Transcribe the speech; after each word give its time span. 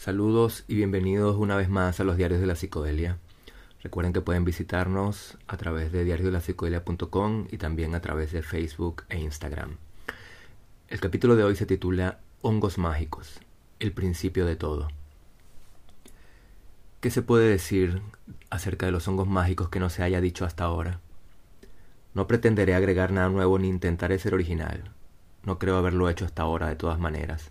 Saludos 0.00 0.64
y 0.66 0.76
bienvenidos 0.76 1.36
una 1.36 1.56
vez 1.56 1.68
más 1.68 2.00
a 2.00 2.04
los 2.04 2.16
Diarios 2.16 2.40
de 2.40 2.46
la 2.46 2.54
Psicodelia. 2.54 3.18
Recuerden 3.82 4.14
que 4.14 4.22
pueden 4.22 4.46
visitarnos 4.46 5.36
a 5.46 5.58
través 5.58 5.92
de 5.92 6.04
diariosdelapsicodelia.com 6.04 7.48
y 7.50 7.58
también 7.58 7.94
a 7.94 8.00
través 8.00 8.32
de 8.32 8.40
Facebook 8.40 9.02
e 9.10 9.18
Instagram. 9.18 9.76
El 10.88 11.00
capítulo 11.00 11.36
de 11.36 11.44
hoy 11.44 11.54
se 11.54 11.66
titula 11.66 12.18
Hongos 12.40 12.78
mágicos, 12.78 13.40
el 13.78 13.92
principio 13.92 14.46
de 14.46 14.56
todo. 14.56 14.88
¿Qué 17.02 17.10
se 17.10 17.20
puede 17.20 17.50
decir 17.50 18.00
acerca 18.48 18.86
de 18.86 18.92
los 18.92 19.06
hongos 19.06 19.28
mágicos 19.28 19.68
que 19.68 19.80
no 19.80 19.90
se 19.90 20.02
haya 20.02 20.22
dicho 20.22 20.46
hasta 20.46 20.64
ahora? 20.64 21.00
No 22.14 22.26
pretenderé 22.26 22.74
agregar 22.74 23.12
nada 23.12 23.28
nuevo 23.28 23.58
ni 23.58 23.68
intentaré 23.68 24.18
ser 24.18 24.32
original. 24.32 24.82
No 25.44 25.58
creo 25.58 25.76
haberlo 25.76 26.08
hecho 26.08 26.24
hasta 26.24 26.40
ahora 26.40 26.68
de 26.68 26.76
todas 26.76 26.98
maneras 26.98 27.50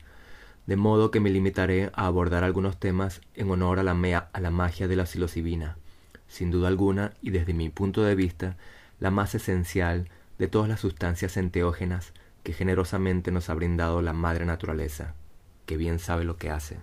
de 0.70 0.76
modo 0.76 1.10
que 1.10 1.20
me 1.20 1.32
limitaré 1.32 1.90
a 1.96 2.06
abordar 2.06 2.44
algunos 2.44 2.80
temas 2.80 3.22
en 3.34 3.50
honor 3.50 3.80
a 3.80 3.84
la, 3.84 4.30
a 4.32 4.40
la 4.40 4.52
magia 4.52 4.88
de 4.88 4.96
la 4.96 5.08
psilocibina, 5.08 5.78
sin 6.28 6.52
duda 6.52 6.68
alguna 6.68 7.14
y 7.24 7.32
desde 7.32 7.56
mi 7.56 7.70
punto 7.70 8.04
de 8.04 8.14
vista, 8.14 8.56
la 9.00 9.10
más 9.10 9.34
esencial 9.34 10.10
de 10.38 10.48
todas 10.48 10.70
las 10.70 10.80
sustancias 10.80 11.38
enteógenas 11.38 12.14
que 12.44 12.54
generosamente 12.54 13.32
nos 13.32 13.50
ha 13.50 13.56
brindado 13.56 14.04
la 14.04 14.14
madre 14.14 14.46
naturaleza, 14.46 15.16
que 15.66 15.76
bien 15.76 15.98
sabe 15.98 16.24
lo 16.24 16.38
que 16.38 16.52
hace, 16.52 16.78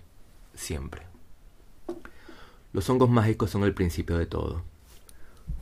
siempre. 0.53 1.03
Los 2.73 2.91
hongos 2.91 3.09
mágicos 3.09 3.51
son 3.51 3.63
el 3.63 3.73
principio 3.73 4.19
de 4.19 4.27
todo. 4.27 4.65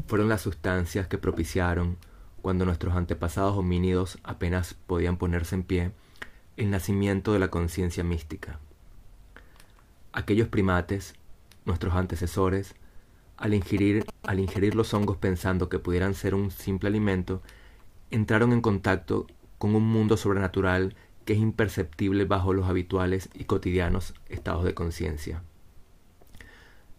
Fueron 0.06 0.30
las 0.30 0.40
sustancias 0.40 1.08
que 1.08 1.18
propiciaron, 1.18 1.98
cuando 2.40 2.64
nuestros 2.64 2.94
antepasados 2.94 3.54
homínidos 3.54 4.16
apenas 4.22 4.72
podían 4.72 5.18
ponerse 5.18 5.56
en 5.56 5.62
pie, 5.62 5.92
el 6.56 6.70
nacimiento 6.70 7.32
de 7.32 7.38
la 7.38 7.48
conciencia 7.48 8.04
mística. 8.04 8.60
Aquellos 10.12 10.48
primates, 10.48 11.14
nuestros 11.64 11.94
antecesores, 11.94 12.74
al 13.36 13.54
ingerir, 13.54 14.04
al 14.22 14.46
los 14.74 14.94
hongos 14.94 15.16
pensando 15.16 15.68
que 15.68 15.80
pudieran 15.80 16.14
ser 16.14 16.34
un 16.34 16.50
simple 16.50 16.88
alimento, 16.88 17.42
entraron 18.10 18.52
en 18.52 18.60
contacto 18.60 19.26
con 19.58 19.74
un 19.74 19.84
mundo 19.84 20.16
sobrenatural 20.16 20.94
que 21.24 21.32
es 21.32 21.38
imperceptible 21.38 22.26
bajo 22.26 22.52
los 22.52 22.68
habituales 22.68 23.30
y 23.34 23.44
cotidianos 23.44 24.14
estados 24.28 24.64
de 24.64 24.74
conciencia. 24.74 25.42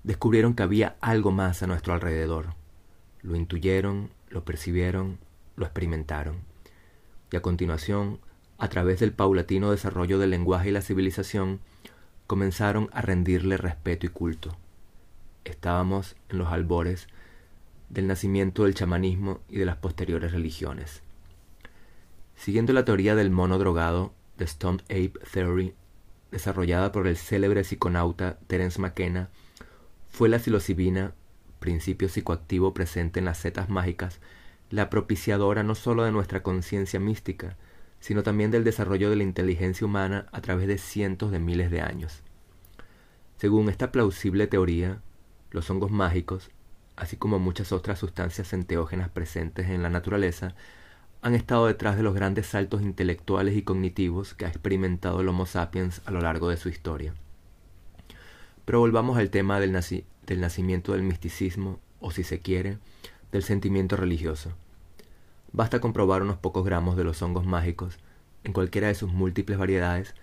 Descubrieron 0.04 0.54
que 0.54 0.64
había 0.64 0.98
algo 1.00 1.32
más 1.32 1.64
a 1.64 1.68
nuestro 1.68 1.94
alrededor. 1.94 2.56
Lo 3.22 3.36
intuyeron, 3.36 4.12
lo 4.30 4.44
percibieron, 4.44 5.20
lo 5.56 5.66
experimentaron. 5.66 6.38
Y 7.32 7.38
a 7.38 7.42
continuación 7.42 8.20
a 8.58 8.68
través 8.70 9.00
del 9.00 9.12
paulatino 9.12 9.72
desarrollo 9.72 10.20
del 10.20 10.30
lenguaje 10.30 10.70
y 10.70 10.72
la 10.72 10.82
civilización, 10.82 11.60
comenzaron 12.28 12.90
a 12.94 13.02
rendirle 13.02 13.58
respeto 13.58 14.06
y 14.06 14.10
culto. 14.10 14.56
Estábamos 15.44 16.16
en 16.30 16.40
los 16.40 16.48
albores 16.48 17.08
del 17.90 18.08
nacimiento 18.08 18.64
del 18.64 18.74
chamanismo 18.74 19.40
y 19.50 19.58
de 19.58 19.66
las 19.66 19.78
posteriores 19.78 20.32
religiones. 20.32 21.02
Siguiendo 22.36 22.74
la 22.74 22.86
teoría 22.86 23.16
del 23.16 23.30
mono 23.30 23.58
drogado, 23.58 24.14
The 24.38 24.46
Stone 24.46 24.84
Ape 24.86 25.14
Theory, 25.32 25.74
desarrollada 26.32 26.92
por 26.92 27.08
el 27.08 27.16
célebre 27.16 27.64
psiconauta 27.64 28.38
Terence 28.48 28.80
McKenna, 28.82 29.30
fue 30.10 30.30
la 30.30 30.40
psilocibina, 30.40 31.14
principio 31.60 32.10
psicoactivo 32.10 32.74
presente 32.74 33.20
en 33.20 33.26
las 33.26 33.38
setas 33.38 33.70
mágicas, 33.70 34.20
la 34.70 34.90
propiciadora 34.90 35.64
no 35.64 35.76
sólo 35.76 36.04
de 36.04 36.12
nuestra 36.12 36.42
conciencia 36.42 37.00
mística, 37.00 37.56
sino 38.06 38.22
también 38.22 38.52
del 38.52 38.64
desarrollo 38.64 39.10
de 39.10 39.16
la 39.16 39.24
inteligencia 39.24 39.84
humana 39.84 40.28
a 40.32 40.40
través 40.40 40.68
de 40.68 40.78
cientos 40.78 41.32
de 41.32 41.40
miles 41.40 41.72
de 41.72 41.82
años. 41.82 42.22
Según 43.38 43.68
esta 43.68 43.92
plausible 43.92 44.46
teoría, 44.46 45.02
los 45.50 45.72
hongos 45.72 45.90
mágicos, 45.90 46.52
así 46.96 47.18
como 47.18 47.40
muchas 47.40 47.72
otras 47.72 47.98
sustancias 47.98 48.54
enteógenas 48.54 49.10
presentes 49.10 49.70
en 49.70 49.82
la 49.82 49.90
naturaleza, 49.90 50.54
han 51.24 51.34
estado 51.34 51.66
detrás 51.66 51.98
de 51.98 52.04
los 52.04 52.14
grandes 52.14 52.46
saltos 52.46 52.84
intelectuales 52.84 53.58
y 53.58 53.64
cognitivos 53.64 54.36
que 54.36 54.46
ha 54.46 54.50
experimentado 54.50 55.22
el 55.22 55.28
Homo 55.28 55.48
sapiens 55.48 56.04
a 56.06 56.12
lo 56.12 56.22
largo 56.22 56.50
de 56.50 56.58
su 56.58 56.70
historia. 56.70 57.16
Pero 58.66 58.82
volvamos 58.82 59.18
al 59.18 59.32
tema 59.32 59.60
del, 59.60 59.72
del 60.28 60.42
nacimiento 60.42 60.92
del 60.92 61.02
misticismo, 61.02 61.80
o 62.00 62.12
si 62.12 62.22
se 62.22 62.40
quiere, 62.40 62.78
del 63.32 63.42
sentimiento 63.42 63.96
religioso. 63.96 64.52
Basta 65.56 65.80
comprobar 65.80 66.22
unos 66.22 66.36
pocos 66.36 66.66
gramos 66.66 66.98
de 66.98 67.06
los 67.06 67.22
hongos 67.22 67.46
mágicos, 67.46 67.98
en 68.44 68.52
cualquiera 68.52 68.90
de 68.90 68.94
sus 68.94 69.14
múltiples 69.14 69.58
variedades, 69.58 70.14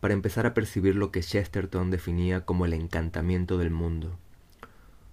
para 0.00 0.14
empezar 0.14 0.46
a 0.46 0.54
percibir 0.54 0.96
lo 0.96 1.12
que 1.12 1.20
Chesterton 1.20 1.92
definía 1.92 2.44
como 2.44 2.64
el 2.64 2.72
encantamiento 2.72 3.56
del 3.56 3.70
mundo. 3.70 4.18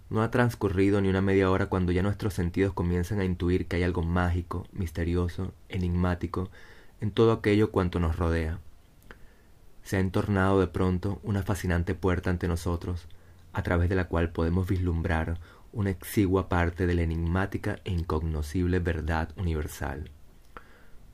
No 0.09 0.23
ha 0.23 0.31
transcurrido 0.31 0.99
ni 0.99 1.09
una 1.09 1.21
media 1.21 1.51
hora 1.51 1.67
cuando 1.67 1.91
ya 1.91 2.01
nuestros 2.01 2.33
sentidos 2.33 2.73
comienzan 2.73 3.19
a 3.19 3.23
intuir 3.23 3.67
que 3.67 3.75
hay 3.75 3.83
algo 3.83 4.01
mágico, 4.01 4.65
misterioso, 4.71 5.53
enigmático 5.69 6.49
en 6.99 7.11
todo 7.11 7.31
aquello 7.31 7.69
cuanto 7.69 7.99
nos 7.99 8.15
rodea. 8.15 8.57
Se 9.83 9.97
ha 9.97 9.99
entornado 9.99 10.59
de 10.59 10.69
pronto 10.69 11.19
una 11.21 11.43
fascinante 11.43 11.93
puerta 11.93 12.31
ante 12.31 12.47
nosotros, 12.47 13.07
a 13.53 13.61
través 13.61 13.89
de 13.89 13.95
la 13.95 14.07
cual 14.07 14.31
podemos 14.31 14.67
vislumbrar 14.67 15.37
una 15.73 15.89
exigua 15.89 16.49
parte 16.49 16.85
de 16.85 16.93
la 16.93 17.01
enigmática 17.01 17.79
e 17.85 17.91
incognoscible 17.91 18.79
verdad 18.79 19.29
universal. 19.37 20.11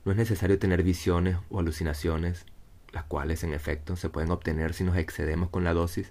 No 0.04 0.12
es 0.12 0.18
necesario 0.18 0.58
tener 0.58 0.82
visiones 0.82 1.36
o 1.50 1.60
alucinaciones, 1.60 2.46
las 2.92 3.04
cuales 3.04 3.44
en 3.44 3.52
efecto 3.52 3.96
se 3.96 4.08
pueden 4.08 4.30
obtener 4.30 4.74
si 4.74 4.84
nos 4.84 4.96
excedemos 4.96 5.50
con 5.50 5.64
la 5.64 5.74
dosis, 5.74 6.10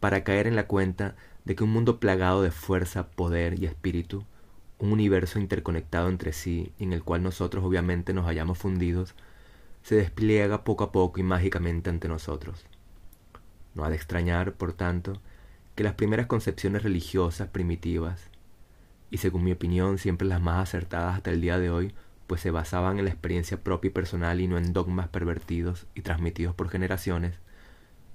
para 0.00 0.24
caer 0.24 0.46
en 0.46 0.56
la 0.56 0.66
cuenta 0.66 1.16
de 1.44 1.54
que 1.54 1.64
un 1.64 1.70
mundo 1.70 2.00
plagado 2.00 2.42
de 2.42 2.50
fuerza, 2.50 3.08
poder 3.08 3.60
y 3.60 3.66
espíritu, 3.66 4.24
un 4.78 4.92
universo 4.92 5.38
interconectado 5.38 6.08
entre 6.08 6.32
sí 6.32 6.72
en 6.78 6.92
el 6.92 7.02
cual 7.02 7.22
nosotros 7.22 7.64
obviamente 7.64 8.12
nos 8.12 8.26
hayamos 8.26 8.58
fundidos, 8.58 9.14
se 9.82 9.96
despliega 9.96 10.64
poco 10.64 10.84
a 10.84 10.92
poco 10.92 11.20
y 11.20 11.22
mágicamente 11.22 11.90
ante 11.90 12.08
nosotros. 12.08 12.66
No 13.74 13.84
ha 13.84 13.90
de 13.90 13.96
extrañar, 13.96 14.54
por 14.54 14.72
tanto, 14.72 15.20
que 15.76 15.84
las 15.84 15.94
primeras 15.94 16.26
concepciones 16.26 16.82
religiosas 16.82 17.48
primitivas, 17.48 18.30
y 19.10 19.18
según 19.18 19.44
mi 19.44 19.52
opinión 19.52 19.98
siempre 19.98 20.26
las 20.26 20.40
más 20.40 20.68
acertadas 20.68 21.16
hasta 21.16 21.30
el 21.30 21.40
día 21.40 21.58
de 21.58 21.70
hoy, 21.70 21.94
pues 22.26 22.40
se 22.40 22.50
basaban 22.50 22.98
en 22.98 23.04
la 23.04 23.12
experiencia 23.12 23.62
propia 23.62 23.88
y 23.88 23.92
personal 23.92 24.40
y 24.40 24.48
no 24.48 24.58
en 24.58 24.72
dogmas 24.72 25.08
pervertidos 25.08 25.86
y 25.94 26.02
transmitidos 26.02 26.54
por 26.56 26.70
generaciones, 26.70 27.38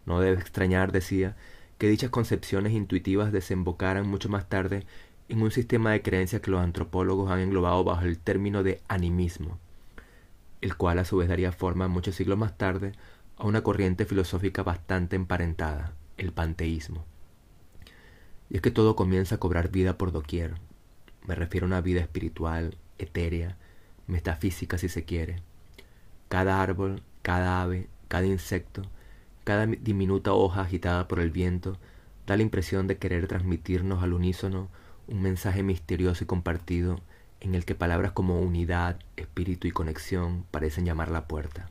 no 0.05 0.19
debe 0.19 0.39
extrañar, 0.39 0.91
decía, 0.91 1.35
que 1.77 1.87
dichas 1.87 2.09
concepciones 2.09 2.73
intuitivas 2.73 3.31
desembocaran 3.31 4.07
mucho 4.07 4.27
más 4.27 4.49
tarde 4.49 4.85
en 5.29 5.41
un 5.41 5.51
sistema 5.51 5.91
de 5.91 6.01
creencias 6.01 6.41
que 6.41 6.51
los 6.51 6.61
antropólogos 6.61 7.31
han 7.31 7.39
englobado 7.39 7.83
bajo 7.83 8.05
el 8.05 8.17
término 8.17 8.63
de 8.63 8.81
animismo, 8.87 9.59
el 10.61 10.75
cual 10.75 10.99
a 10.99 11.05
su 11.05 11.17
vez 11.17 11.29
daría 11.29 11.51
forma 11.51 11.87
muchos 11.87 12.15
siglos 12.15 12.37
más 12.37 12.57
tarde 12.57 12.93
a 13.37 13.45
una 13.45 13.61
corriente 13.61 14.05
filosófica 14.05 14.63
bastante 14.63 15.15
emparentada, 15.15 15.93
el 16.17 16.33
panteísmo. 16.33 17.05
Y 18.51 18.57
es 18.57 18.61
que 18.61 18.69
todo 18.69 18.97
comienza 18.97 19.35
a 19.35 19.37
cobrar 19.39 19.71
vida 19.71 19.97
por 19.97 20.11
doquier. 20.11 20.55
Me 21.25 21.35
refiero 21.35 21.65
a 21.65 21.69
una 21.69 21.79
vida 21.79 22.01
espiritual, 22.01 22.75
etérea, 22.97 23.55
metafísica 24.07 24.77
si 24.77 24.89
se 24.89 25.05
quiere. 25.05 25.41
Cada 26.27 26.61
árbol, 26.61 27.01
cada 27.21 27.61
ave, 27.61 27.87
cada 28.09 28.25
insecto, 28.25 28.81
cada 29.45 29.67
diminuta 29.67 30.33
hoja 30.33 30.61
agitada 30.61 31.07
por 31.07 31.21
el 31.21 31.31
viento 31.31 31.77
da 32.27 32.35
la 32.35 32.43
impresión 32.43 32.87
de 32.87 32.97
querer 32.97 33.25
transmitirnos 33.27 34.03
al 34.03 34.11
unísono 34.11 34.67
un 35.07 35.21
mensaje 35.21 35.63
misterioso 35.63 36.25
y 36.25 36.27
compartido 36.27 36.99
en 37.39 37.55
el 37.55 37.63
que 37.63 37.73
palabras 37.73 38.11
como 38.11 38.41
unidad, 38.41 38.99
espíritu 39.15 39.67
y 39.67 39.71
conexión 39.71 40.45
parecen 40.51 40.85
llamar 40.85 41.09
la 41.09 41.25
puerta. 41.25 41.69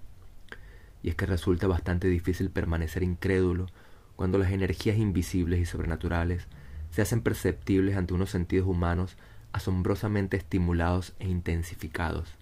Y 1.02 1.10
es 1.10 1.14
que 1.14 1.26
resulta 1.26 1.66
bastante 1.66 2.08
difícil 2.08 2.48
permanecer 2.48 3.02
incrédulo 3.02 3.66
cuando 4.16 4.38
las 4.38 4.50
energías 4.50 4.96
invisibles 4.96 5.60
y 5.60 5.66
sobrenaturales 5.66 6.48
se 6.90 7.02
hacen 7.02 7.22
perceptibles 7.22 7.96
ante 7.96 8.14
unos 8.14 8.30
sentidos 8.30 8.66
humanos 8.66 9.16
asombrosamente 9.52 10.36
estimulados 10.36 11.14
e 11.18 11.28
intensificados. 11.28 12.36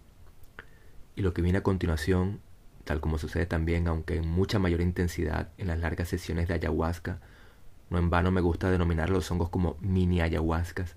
Y 1.17 1.23
lo 1.23 1.33
que 1.33 1.43
viene 1.43 1.59
a 1.59 1.62
continuación, 1.62 2.41
tal 2.85 3.00
como 3.00 3.19
sucede 3.19 3.47
también, 3.47 3.89
aunque 3.89 4.17
en 4.17 4.29
mucha 4.29 4.59
mayor 4.59 4.81
intensidad, 4.81 5.49
en 5.59 5.69
las 5.69 5.79
largas 5.79 6.09
sesiones 6.09 6.49
de 6.49 6.55
ayahuasca, 6.55 7.21
no 7.91 7.99
en 7.99 8.11
vano 8.11 8.31
me 8.31 8.41
gusta 8.41 8.71
denominar 8.71 9.11
los 9.11 9.31
hongos 9.31 9.49
como 9.49 9.77
mini 9.81 10.21
ayahuascas, 10.21 10.95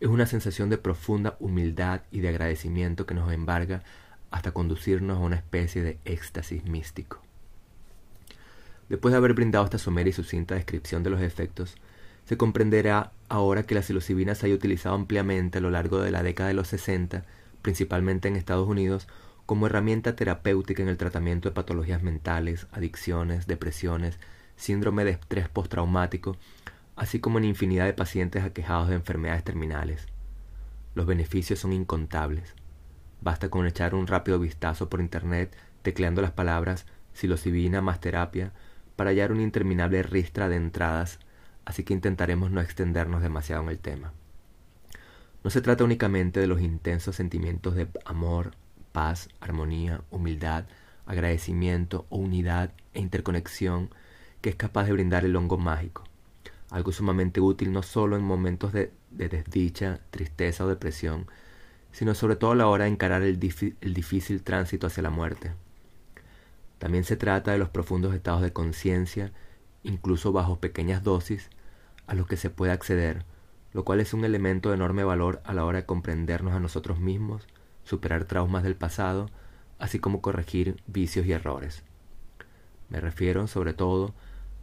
es 0.00 0.08
una 0.08 0.26
sensación 0.26 0.70
de 0.70 0.78
profunda 0.78 1.36
humildad 1.40 2.02
y 2.10 2.20
de 2.20 2.28
agradecimiento 2.28 3.04
que 3.04 3.14
nos 3.14 3.32
embarga 3.32 3.82
hasta 4.30 4.52
conducirnos 4.52 5.16
a 5.16 5.20
una 5.20 5.36
especie 5.36 5.82
de 5.82 5.98
éxtasis 6.04 6.64
místico. 6.64 7.20
Después 8.88 9.12
de 9.12 9.18
haber 9.18 9.34
brindado 9.34 9.64
esta 9.64 9.78
somera 9.78 10.08
y 10.08 10.12
sucinta 10.12 10.54
descripción 10.54 11.02
de 11.02 11.10
los 11.10 11.20
efectos, 11.20 11.76
se 12.28 12.36
comprenderá 12.36 13.12
ahora 13.30 13.62
que 13.62 13.74
la 13.74 13.80
psilocibina 13.80 14.34
se 14.34 14.44
haya 14.44 14.54
utilizado 14.54 14.94
ampliamente 14.94 15.56
a 15.56 15.60
lo 15.62 15.70
largo 15.70 15.98
de 16.00 16.10
la 16.10 16.22
década 16.22 16.48
de 16.48 16.54
los 16.54 16.68
60, 16.68 17.24
principalmente 17.62 18.28
en 18.28 18.36
Estados 18.36 18.68
Unidos, 18.68 19.08
como 19.46 19.64
herramienta 19.64 20.14
terapéutica 20.14 20.82
en 20.82 20.90
el 20.90 20.98
tratamiento 20.98 21.48
de 21.48 21.54
patologías 21.54 22.02
mentales, 22.02 22.66
adicciones, 22.70 23.46
depresiones, 23.46 24.18
síndrome 24.56 25.06
de 25.06 25.12
estrés 25.12 25.48
postraumático, 25.48 26.36
así 26.96 27.18
como 27.18 27.38
en 27.38 27.46
infinidad 27.46 27.86
de 27.86 27.94
pacientes 27.94 28.44
aquejados 28.44 28.90
de 28.90 28.96
enfermedades 28.96 29.42
terminales. 29.42 30.06
Los 30.94 31.06
beneficios 31.06 31.60
son 31.60 31.72
incontables. 31.72 32.54
Basta 33.22 33.48
con 33.48 33.66
echar 33.66 33.94
un 33.94 34.06
rápido 34.06 34.38
vistazo 34.38 34.90
por 34.90 35.00
internet 35.00 35.56
tecleando 35.80 36.20
las 36.20 36.32
palabras 36.32 36.84
psilocibina 37.14 37.80
más 37.80 38.00
terapia 38.00 38.52
para 38.96 39.08
hallar 39.08 39.32
una 39.32 39.44
interminable 39.44 40.02
ristra 40.02 40.50
de 40.50 40.56
entradas, 40.56 41.20
así 41.68 41.84
que 41.84 41.92
intentaremos 41.92 42.50
no 42.50 42.62
extendernos 42.62 43.20
demasiado 43.20 43.62
en 43.62 43.68
el 43.68 43.78
tema. 43.78 44.14
No 45.44 45.50
se 45.50 45.60
trata 45.60 45.84
únicamente 45.84 46.40
de 46.40 46.46
los 46.46 46.62
intensos 46.62 47.16
sentimientos 47.16 47.74
de 47.74 47.88
amor, 48.06 48.52
paz, 48.90 49.28
armonía, 49.38 50.00
humildad, 50.10 50.64
agradecimiento 51.04 52.06
o 52.08 52.16
unidad 52.16 52.72
e 52.94 53.00
interconexión 53.00 53.90
que 54.40 54.48
es 54.48 54.56
capaz 54.56 54.86
de 54.86 54.94
brindar 54.94 55.26
el 55.26 55.36
hongo 55.36 55.58
mágico, 55.58 56.04
algo 56.70 56.90
sumamente 56.90 57.38
útil 57.38 57.70
no 57.70 57.82
solo 57.82 58.16
en 58.16 58.22
momentos 58.22 58.72
de, 58.72 58.90
desdicha, 59.10 60.00
tristeza 60.10 60.64
o 60.64 60.68
depresión, 60.68 61.26
sino 61.92 62.14
sobre 62.14 62.36
todo 62.36 62.52
a 62.52 62.56
la 62.56 62.66
hora 62.68 62.84
de 62.84 62.92
encarar 62.92 63.20
el, 63.22 63.38
el 63.82 63.94
difícil 63.94 64.42
tránsito 64.42 64.86
hacia 64.86 65.02
la 65.02 65.10
muerte. 65.10 65.52
También 66.78 67.04
se 67.04 67.18
trata 67.18 67.52
de 67.52 67.58
los 67.58 67.68
profundos 67.68 68.14
estados 68.14 68.40
de 68.40 68.54
conciencia, 68.54 69.32
incluso 69.82 70.32
bajo 70.32 70.60
pequeñas 70.60 71.02
dosis, 71.04 71.50
a 72.08 72.14
los 72.14 72.26
que 72.26 72.36
se 72.36 72.50
puede 72.50 72.72
acceder, 72.72 73.24
lo 73.72 73.84
cual 73.84 74.00
es 74.00 74.14
un 74.14 74.24
elemento 74.24 74.70
de 74.70 74.74
enorme 74.74 75.04
valor 75.04 75.40
a 75.44 75.54
la 75.54 75.64
hora 75.64 75.78
de 75.78 75.86
comprendernos 75.86 76.54
a 76.54 76.60
nosotros 76.60 76.98
mismos, 76.98 77.46
superar 77.84 78.24
traumas 78.24 78.64
del 78.64 78.74
pasado, 78.74 79.30
así 79.78 80.00
como 80.00 80.20
corregir 80.20 80.82
vicios 80.86 81.26
y 81.26 81.32
errores. 81.32 81.84
Me 82.88 83.00
refiero, 83.00 83.46
sobre 83.46 83.74
todo, 83.74 84.14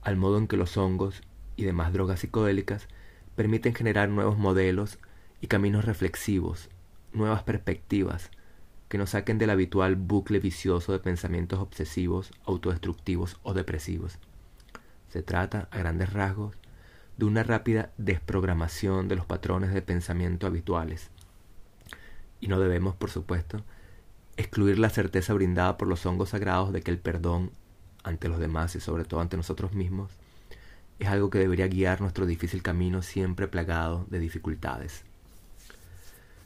al 0.02 0.18
modo 0.18 0.38
en 0.38 0.48
que 0.48 0.58
los 0.58 0.76
hongos 0.76 1.22
y 1.56 1.64
demás 1.64 1.94
drogas 1.94 2.20
psicodélicas 2.20 2.88
permiten 3.36 3.76
generar 3.76 4.10
nuevos 4.10 4.38
modelos 4.38 4.98
y 5.40 5.48
caminos 5.48 5.86
reflexivos, 5.86 6.70
nuevas 7.14 7.44
perspectivas, 7.44 8.32
que 8.90 8.98
nos 8.98 9.12
saquen 9.12 9.38
del 9.38 9.50
habitual 9.50 9.96
bucle 9.96 10.40
vicioso 10.40 10.92
de 10.92 11.00
pensamientos 11.00 11.60
obsesivos, 11.60 12.32
autodestructivos 12.46 13.40
o 13.44 13.54
depresivos. 13.54 14.18
Se 15.10 15.24
trata, 15.24 15.68
a 15.72 15.78
grandes 15.78 16.14
rasgos, 16.14 16.56
de 17.18 17.26
una 17.26 17.44
rápida 17.44 17.92
desprogramación 17.98 19.08
de 19.08 19.16
los 19.16 19.26
patrones 19.26 19.74
de 19.74 19.82
pensamiento 19.82 20.48
habituales. 20.48 21.10
Y 22.40 22.48
no 22.48 22.60
debemos, 22.60 22.96
por 22.96 23.10
supuesto, 23.10 23.64
excluir 24.38 24.80
la 24.80 24.90
certeza 24.90 25.34
brindada 25.34 25.78
por 25.78 25.88
los 25.88 26.06
hongos 26.06 26.30
sagrados 26.30 26.74
de 26.74 26.82
que 26.82 26.92
el 26.92 27.00
perdón 27.00 27.52
ante 28.04 28.28
los 28.28 28.40
demás 28.40 28.76
y 28.76 28.80
sobre 28.80 29.06
todo 29.06 29.22
ante 29.22 29.38
nosotros 29.38 29.74
mismos 29.74 30.12
es 31.00 31.08
algo 31.08 31.30
que 31.30 31.40
debería 31.40 31.68
guiar 31.68 32.02
nuestro 32.02 32.26
difícil 32.26 32.62
camino 32.62 33.02
siempre 33.02 33.48
plagado 33.48 34.06
de 34.10 34.20
dificultades. 34.20 35.04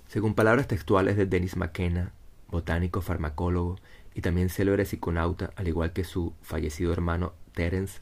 Según 0.07 0.33
palabras 0.33 0.68
textuales 0.68 1.18
de 1.18 1.27
Dennis 1.27 1.56
McKenna, 1.56 2.12
botánico, 2.50 3.01
farmacólogo 3.01 3.77
y 4.16 4.21
también 4.21 4.50
célebre 4.50 4.86
psiconauta, 4.86 5.51
al 5.56 5.68
igual 5.68 5.94
que 5.94 6.04
su 6.04 6.33
fallecido 6.42 6.92
hermano 6.92 7.33
Terence, 7.54 8.00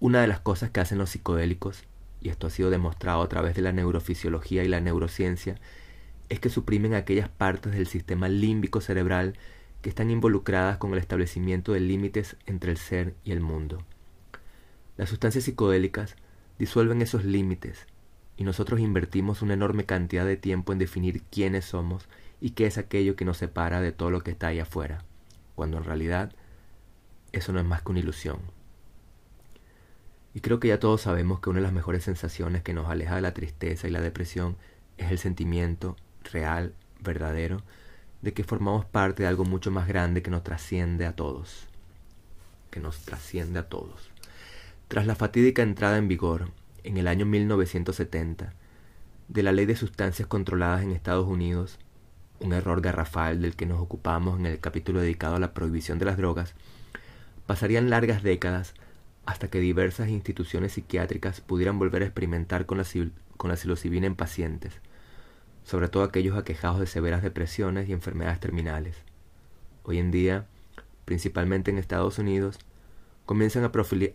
una 0.00 0.20
de 0.20 0.28
las 0.28 0.40
cosas 0.40 0.70
que 0.70 0.80
hacen 0.80 0.98
los 0.98 1.10
psicodélicos, 1.10 1.84
y 2.20 2.28
esto 2.28 2.46
ha 2.46 2.50
sido 2.50 2.70
demostrado 2.70 3.22
a 3.22 3.28
través 3.28 3.54
de 3.54 3.62
la 3.62 3.72
neurofisiología 3.72 4.64
y 4.64 4.68
la 4.68 4.80
neurociencia, 4.80 5.56
es 6.28 6.40
que 6.40 6.50
suprimen 6.50 6.94
aquellas 6.94 7.28
partes 7.28 7.72
del 7.72 7.86
sistema 7.86 8.28
límbico 8.28 8.80
cerebral 8.80 9.34
que 9.82 9.88
están 9.88 10.10
involucradas 10.10 10.78
con 10.78 10.92
el 10.92 10.98
establecimiento 10.98 11.72
de 11.72 11.80
límites 11.80 12.36
entre 12.46 12.72
el 12.72 12.78
ser 12.78 13.14
y 13.24 13.32
el 13.32 13.40
mundo. 13.40 13.84
Las 14.96 15.08
sustancias 15.08 15.44
psicodélicas 15.44 16.16
disuelven 16.58 17.02
esos 17.02 17.24
límites 17.24 17.86
y 18.36 18.44
nosotros 18.44 18.80
invertimos 18.80 19.42
una 19.42 19.54
enorme 19.54 19.84
cantidad 19.84 20.26
de 20.26 20.36
tiempo 20.36 20.72
en 20.72 20.78
definir 20.78 21.22
quiénes 21.30 21.64
somos 21.64 22.08
y 22.40 22.50
qué 22.50 22.66
es 22.66 22.78
aquello 22.78 23.16
que 23.16 23.24
nos 23.24 23.38
separa 23.38 23.80
de 23.80 23.92
todo 23.92 24.10
lo 24.10 24.22
que 24.22 24.30
está 24.30 24.48
ahí 24.48 24.60
afuera, 24.60 25.04
cuando 25.54 25.76
en 25.76 25.84
realidad 25.84 26.32
eso 27.32 27.52
no 27.52 27.60
es 27.60 27.66
más 27.66 27.82
que 27.82 27.90
una 27.90 28.00
ilusión. 28.00 28.57
Y 30.34 30.40
creo 30.40 30.60
que 30.60 30.68
ya 30.68 30.78
todos 30.78 31.02
sabemos 31.02 31.40
que 31.40 31.50
una 31.50 31.58
de 31.58 31.64
las 31.64 31.72
mejores 31.72 32.04
sensaciones 32.04 32.62
que 32.62 32.74
nos 32.74 32.88
aleja 32.88 33.16
de 33.16 33.22
la 33.22 33.34
tristeza 33.34 33.88
y 33.88 33.90
la 33.90 34.00
depresión 34.00 34.56
es 34.96 35.10
el 35.10 35.18
sentimiento 35.18 35.96
real, 36.32 36.74
verdadero, 37.00 37.62
de 38.22 38.32
que 38.32 38.44
formamos 38.44 38.84
parte 38.84 39.22
de 39.22 39.28
algo 39.28 39.44
mucho 39.44 39.70
más 39.70 39.88
grande 39.88 40.22
que 40.22 40.30
nos 40.30 40.44
trasciende 40.44 41.06
a 41.06 41.14
todos. 41.14 41.66
Que 42.70 42.80
nos 42.80 42.98
trasciende 43.00 43.60
a 43.60 43.68
todos. 43.68 44.10
Tras 44.88 45.06
la 45.06 45.14
fatídica 45.14 45.62
entrada 45.62 45.98
en 45.98 46.08
vigor, 46.08 46.50
en 46.84 46.96
el 46.96 47.08
año 47.08 47.26
1970, 47.26 48.54
de 49.28 49.42
la 49.42 49.52
ley 49.52 49.66
de 49.66 49.76
sustancias 49.76 50.26
controladas 50.26 50.82
en 50.82 50.92
Estados 50.92 51.26
Unidos, 51.26 51.78
un 52.40 52.52
error 52.52 52.80
garrafal 52.80 53.42
del 53.42 53.56
que 53.56 53.66
nos 53.66 53.80
ocupamos 53.80 54.38
en 54.38 54.46
el 54.46 54.60
capítulo 54.60 55.00
dedicado 55.00 55.36
a 55.36 55.40
la 55.40 55.52
prohibición 55.52 55.98
de 55.98 56.06
las 56.06 56.16
drogas, 56.16 56.54
pasarían 57.46 57.90
largas 57.90 58.22
décadas 58.22 58.74
hasta 59.28 59.48
que 59.48 59.60
diversas 59.60 60.08
instituciones 60.08 60.72
psiquiátricas 60.72 61.42
pudieran 61.42 61.78
volver 61.78 62.00
a 62.00 62.06
experimentar 62.06 62.64
con 62.64 62.78
la, 62.78 62.86
con 63.36 63.54
psilocibina 63.54 64.06
en 64.06 64.16
pacientes, 64.16 64.80
sobre 65.64 65.88
todo 65.88 66.02
aquellos 66.02 66.38
aquejados 66.38 66.80
de 66.80 66.86
severas 66.86 67.22
depresiones 67.22 67.90
y 67.90 67.92
enfermedades 67.92 68.40
terminales. 68.40 68.96
Hoy 69.82 69.98
en 69.98 70.10
día, 70.10 70.46
principalmente 71.04 71.70
en 71.70 71.76
Estados 71.76 72.18
Unidos, 72.18 72.58
comienzan 73.26 73.64
a, 73.64 73.66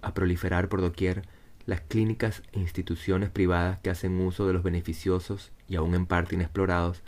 a 0.01 0.13
proliferar 0.15 0.67
por 0.67 0.81
doquier 0.81 1.27
las 1.67 1.81
clínicas 1.81 2.41
e 2.51 2.59
instituciones 2.59 3.29
privadas 3.29 3.77
que 3.83 3.91
hacen 3.91 4.19
uso 4.19 4.47
de 4.47 4.53
los 4.53 4.63
beneficiosos 4.63 5.51
y 5.69 5.75
aún 5.75 5.93
en 5.93 6.07
parte 6.07 6.33
inexplorados 6.33 7.03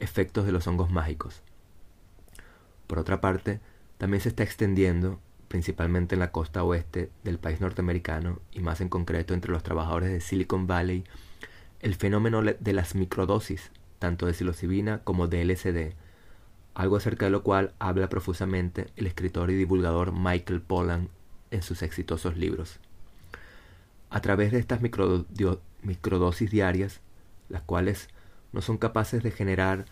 efectos 0.00 0.44
de 0.44 0.50
los 0.50 0.66
hongos 0.66 0.90
mágicos. 0.90 1.44
Por 2.88 2.98
otra 2.98 3.20
parte, 3.20 3.60
también 3.96 4.20
se 4.20 4.30
está 4.30 4.42
extendiendo 4.42 5.20
principalmente 5.48 6.14
en 6.14 6.20
la 6.20 6.32
costa 6.32 6.64
oeste 6.64 7.10
del 7.22 7.38
país 7.38 7.60
norteamericano 7.60 8.40
y 8.52 8.60
más 8.60 8.80
en 8.80 8.88
concreto 8.88 9.34
entre 9.34 9.52
los 9.52 9.62
trabajadores 9.62 10.10
de 10.10 10.20
Silicon 10.20 10.66
Valley, 10.66 11.04
el 11.80 11.94
fenómeno 11.94 12.42
de 12.42 12.72
las 12.72 12.94
microdosis, 12.94 13.70
tanto 13.98 14.26
de 14.26 14.34
psilocibina 14.34 15.00
como 15.04 15.28
de 15.28 15.44
LSD, 15.44 15.94
algo 16.74 16.96
acerca 16.96 17.26
de 17.26 17.30
lo 17.30 17.42
cual 17.42 17.74
habla 17.78 18.08
profusamente 18.08 18.88
el 18.96 19.06
escritor 19.06 19.50
y 19.50 19.54
divulgador 19.54 20.12
Michael 20.12 20.60
Pollan 20.60 21.08
en 21.50 21.62
sus 21.62 21.82
exitosos 21.82 22.36
libros. 22.36 22.80
A 24.10 24.20
través 24.20 24.52
de 24.52 24.58
estas 24.58 24.80
microdosis 24.80 26.50
diarias, 26.50 27.00
las 27.48 27.62
cuales 27.62 28.08
no 28.52 28.60
son 28.60 28.78
capaces 28.78 29.22
de 29.22 29.30
generar 29.30 29.86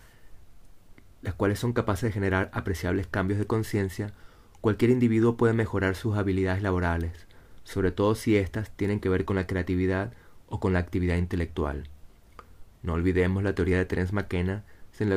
las 1.23 1.33
cuales 1.33 1.57
son 1.57 1.71
capaces 1.71 2.09
de 2.09 2.11
generar 2.11 2.51
apreciables 2.53 3.07
cambios 3.07 3.39
de 3.39 3.47
conciencia, 3.47 4.13
Cualquier 4.63 4.91
individuo 4.91 5.35
puede 5.35 5.51
mejorar 5.51 5.93
sus 5.93 6.15
habilidades 6.15 6.63
laborales, 6.63 7.27
sobre 7.65 7.91
todo 7.91 8.15
si 8.15 8.37
éstas 8.37 8.71
tienen 8.71 9.01
que 9.01 9.09
ver 9.09 9.25
con 9.25 9.35
la 9.35 9.45
creatividad 9.45 10.13
o 10.47 10.61
con 10.61 10.71
la 10.71 10.79
actividad 10.79 11.17
intelectual. 11.17 11.89
No 12.81 12.93
olvidemos 12.93 13.43
la 13.43 13.55
teoría 13.55 13.77
de 13.77 13.83
Terence 13.83 14.13
McKenna, 14.13 14.63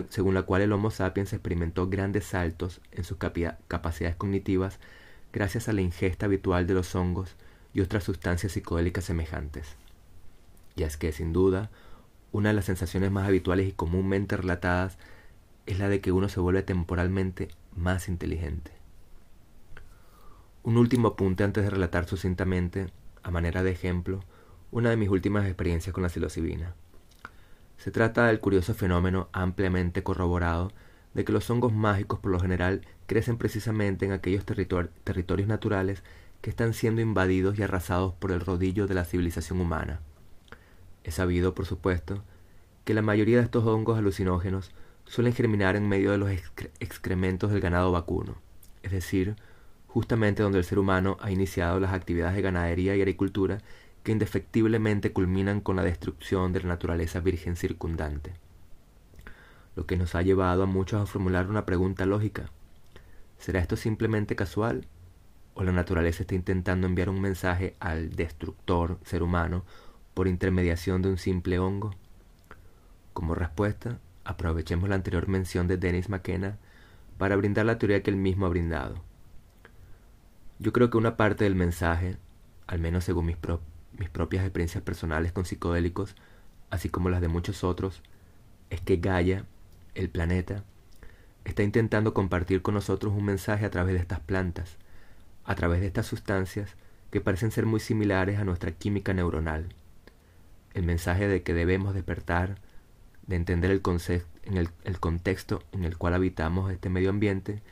según 0.09 0.35
la 0.35 0.43
cual 0.43 0.63
el 0.63 0.73
Homo 0.73 0.91
sapiens 0.91 1.33
experimentó 1.33 1.89
grandes 1.89 2.25
saltos 2.25 2.81
en 2.91 3.05
sus 3.05 3.19
capacidades 3.19 4.17
cognitivas 4.17 4.81
gracias 5.33 5.69
a 5.69 5.73
la 5.73 5.81
ingesta 5.81 6.27
habitual 6.27 6.67
de 6.67 6.75
los 6.75 6.93
hongos 6.97 7.37
y 7.73 7.83
otras 7.83 8.03
sustancias 8.03 8.51
psicodélicas 8.51 9.05
semejantes. 9.05 9.77
Y 10.75 10.83
es 10.83 10.97
que, 10.97 11.13
sin 11.13 11.33
duda, 11.33 11.71
una 12.33 12.49
de 12.49 12.57
las 12.57 12.65
sensaciones 12.65 13.13
más 13.13 13.29
habituales 13.29 13.69
y 13.69 13.73
comúnmente 13.73 14.37
relatadas 14.37 14.99
es 15.67 15.79
la 15.79 15.89
de 15.89 16.01
que 16.01 16.11
uno 16.11 16.29
se 16.29 16.41
vuelve 16.41 16.65
temporalmente 16.65 17.47
más 17.77 18.09
inteligente. 18.09 18.76
Un 20.67 20.79
último 20.79 21.07
apunte 21.07 21.45
antes 21.45 21.63
de 21.63 21.71
relatar 21.71 22.09
sucintamente, 22.09 22.89
a 23.23 23.31
manera 23.31 23.63
de 23.63 23.71
ejemplo, 23.71 24.19
una 24.73 24.91
de 24.91 24.97
mis 24.97 25.09
últimas 25.09 25.47
experiencias 25.47 25.93
con 25.93 26.03
la 26.03 26.09
psilocibina. 26.09 26.75
Se 27.77 27.93
trata 27.93 28.27
del 28.27 28.41
curioso 28.41 28.75
fenómeno 28.75 29.29
ampliamente 29.33 30.03
corroborado 30.03 30.73
de 31.15 31.25
que 31.25 31.31
los 31.31 31.49
hongos 31.51 31.73
mágicos 31.73 32.19
por 32.19 32.33
lo 32.33 32.41
general 32.41 32.81
crecen 33.07 33.39
precisamente 33.39 34.07
en 34.07 34.11
aquellos 34.11 34.45
territorios 34.45 35.47
naturales 35.47 36.03
que 36.41 36.51
están 36.51 36.75
siendo 36.75 37.01
invadidos 37.01 37.57
y 37.57 37.63
arrasados 37.63 38.15
por 38.15 38.33
el 38.33 38.41
rodillo 38.41 38.89
de 38.89 38.95
la 38.95 39.05
civilización 39.05 39.61
humana. 39.61 40.01
Es 41.05 41.15
sabido, 41.15 41.55
por 41.55 41.67
supuesto, 41.67 42.25
que 42.85 42.93
la 42.93 43.03
mayoría 43.03 43.37
de 43.37 43.45
estos 43.45 43.65
hongos 43.65 43.99
alucinógenos 43.99 44.73
suelen 45.05 45.33
germinar 45.33 45.77
en 45.77 45.89
medio 45.89 46.11
de 46.11 46.19
los 46.19 46.33
excrementos 46.81 47.53
del 47.53 47.61
ganado 47.61 47.93
vacuno, 47.93 48.35
es 48.83 48.91
decir, 48.91 49.37
justamente 49.87 50.43
donde 50.43 50.59
el 50.59 50.65
ser 50.65 50.79
humano 50.79 51.17
ha 51.21 51.31
iniciado 51.31 51.81
las 51.81 51.93
actividades 51.93 52.37
de 52.37 52.43
ganadería 52.43 52.97
y 52.97 53.01
agricultura 53.01 53.59
que 54.03 54.13
indefectiblemente 54.13 55.13
culminan 55.13 55.61
con 55.61 55.77
la 55.77 55.83
destrucción 55.83 56.53
de 56.53 56.61
la 56.61 56.69
naturaleza 56.69 57.21
virgen 57.21 57.57
circundante. 57.57 58.35
Lo 59.75 59.87
que 59.87 59.97
nos 59.97 60.15
ha 60.15 60.23
llevado 60.23 60.63
a 60.63 60.67
muchos 60.67 61.03
a 61.03 61.07
formular 61.07 61.49
una 61.49 61.67
pregunta 61.67 62.07
lógica. 62.07 62.51
¿Será 63.39 63.61
esto 63.61 63.77
simplemente 63.77 64.37
casual? 64.37 64.87
o 65.57 65.65
la 65.65 65.73
naturaleza 65.73 66.23
está 66.23 66.35
intentando 66.35 66.87
enviar 66.87 67.09
un 67.09 67.21
mensaje 67.21 67.75
al 67.81 68.15
destructor 68.15 68.99
ser 69.05 69.23
humano 69.23 69.65
por 70.13 70.29
intermediación 70.29 71.01
de 71.01 71.09
un 71.09 71.17
simple 71.17 71.59
hongo? 71.59 71.95
Como 73.15 73.35
respuesta, 73.35 73.99
aprovechemos 74.25 74.89
la 74.91 74.97
anterior 74.97 75.29
mención 75.29 75.67
de 75.67 75.79
Dennis 75.79 76.11
McKenna 76.11 76.59
para 77.17 77.37
brindar 77.37 77.65
la 77.65 77.79
teoría 77.79 78.03
que 78.03 78.11
él 78.11 78.17
mismo 78.17 78.45
ha 78.45 78.51
brindado. 78.51 79.03
Yo 80.59 80.73
creo 80.73 80.89
que 80.89 80.97
una 80.97 81.17
parte 81.17 81.45
del 81.45 81.55
mensaje, 81.55 82.17
al 82.67 82.79
menos 82.79 83.05
según 83.05 83.27
mis, 83.27 83.37
mis 83.99 84.09
propias 84.09 84.43
experiencias 84.43 84.83
personales 84.83 85.33
con 85.33 85.45
psicodélicos, 85.45 86.17
así 86.71 86.89
como 86.89 87.11
las 87.11 87.21
de 87.21 87.29
muchos 87.29 87.63
otros, 87.63 88.03
es 88.71 88.81
que 88.81 88.97
Gaia, 88.97 89.45
el 89.95 90.09
planeta, 90.09 90.65
está 91.45 91.63
intentando 91.63 92.15
compartir 92.15 92.63
con 92.63 92.75
nosotros 92.75 93.13
un 93.15 93.25
mensaje 93.25 93.67
a 93.67 93.71
través 93.71 93.95
de 93.95 94.01
estas 94.01 94.21
plantas, 94.21 94.79
a 95.45 95.55
través 95.55 95.81
de 95.81 95.87
estas 95.89 96.07
sustancias 96.07 96.75
que 97.11 97.21
parecen 97.21 97.51
ser 97.51 97.67
muy 97.67 97.81
similares 97.81 98.39
a 98.39 98.45
nuestra 98.45 98.73
química 98.73 99.13
neuronal. 99.13 99.75
El 100.73 100.85
mensaje 100.85 101.29
de 101.29 101.43
que 101.43 101.55
debemos 101.55 101.95
despertar, 101.95 102.59
de 103.27 103.37
entender 103.37 103.71
el, 103.71 103.83
en 104.45 104.57
el, 104.57 104.71
el 104.85 105.01
contexto 105.01 105.63
en 105.73 105.85
el 105.85 105.99
cual 105.99 106.15
habitamos 106.15 106.73
este 106.73 106.89
medio 106.89 107.11
ambiente 107.11 107.63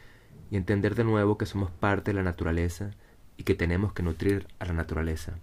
y 0.50 0.56
entender 0.56 0.94
de 0.94 1.04
nuevo 1.04 1.38
que 1.38 1.46
somos 1.46 1.70
parte 1.70 2.10
de 2.10 2.16
la 2.16 2.22
naturaleza 2.22 2.90
y 3.36 3.44
que 3.44 3.54
tenemos 3.54 3.92
que 3.92 4.02
nutrir 4.02 4.46
a 4.58 4.66
la 4.66 4.72
naturaleza. 4.72 5.38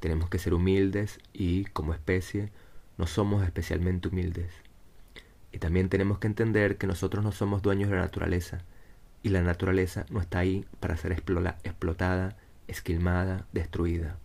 Tenemos 0.00 0.28
que 0.28 0.38
ser 0.38 0.54
humildes 0.54 1.18
y, 1.32 1.64
como 1.66 1.94
especie, 1.94 2.50
no 2.96 3.06
somos 3.06 3.44
especialmente 3.44 4.08
humildes. 4.08 4.50
Y 5.52 5.58
también 5.58 5.88
tenemos 5.88 6.18
que 6.18 6.26
entender 6.26 6.76
que 6.76 6.86
nosotros 6.86 7.24
no 7.24 7.32
somos 7.32 7.62
dueños 7.62 7.90
de 7.90 7.96
la 7.96 8.02
naturaleza, 8.02 8.62
y 9.22 9.30
la 9.30 9.42
naturaleza 9.42 10.06
no 10.10 10.20
está 10.20 10.38
ahí 10.38 10.64
para 10.80 10.96
ser 10.96 11.12
explotada, 11.12 12.36
esquilmada, 12.68 13.46
destruida. 13.52 14.18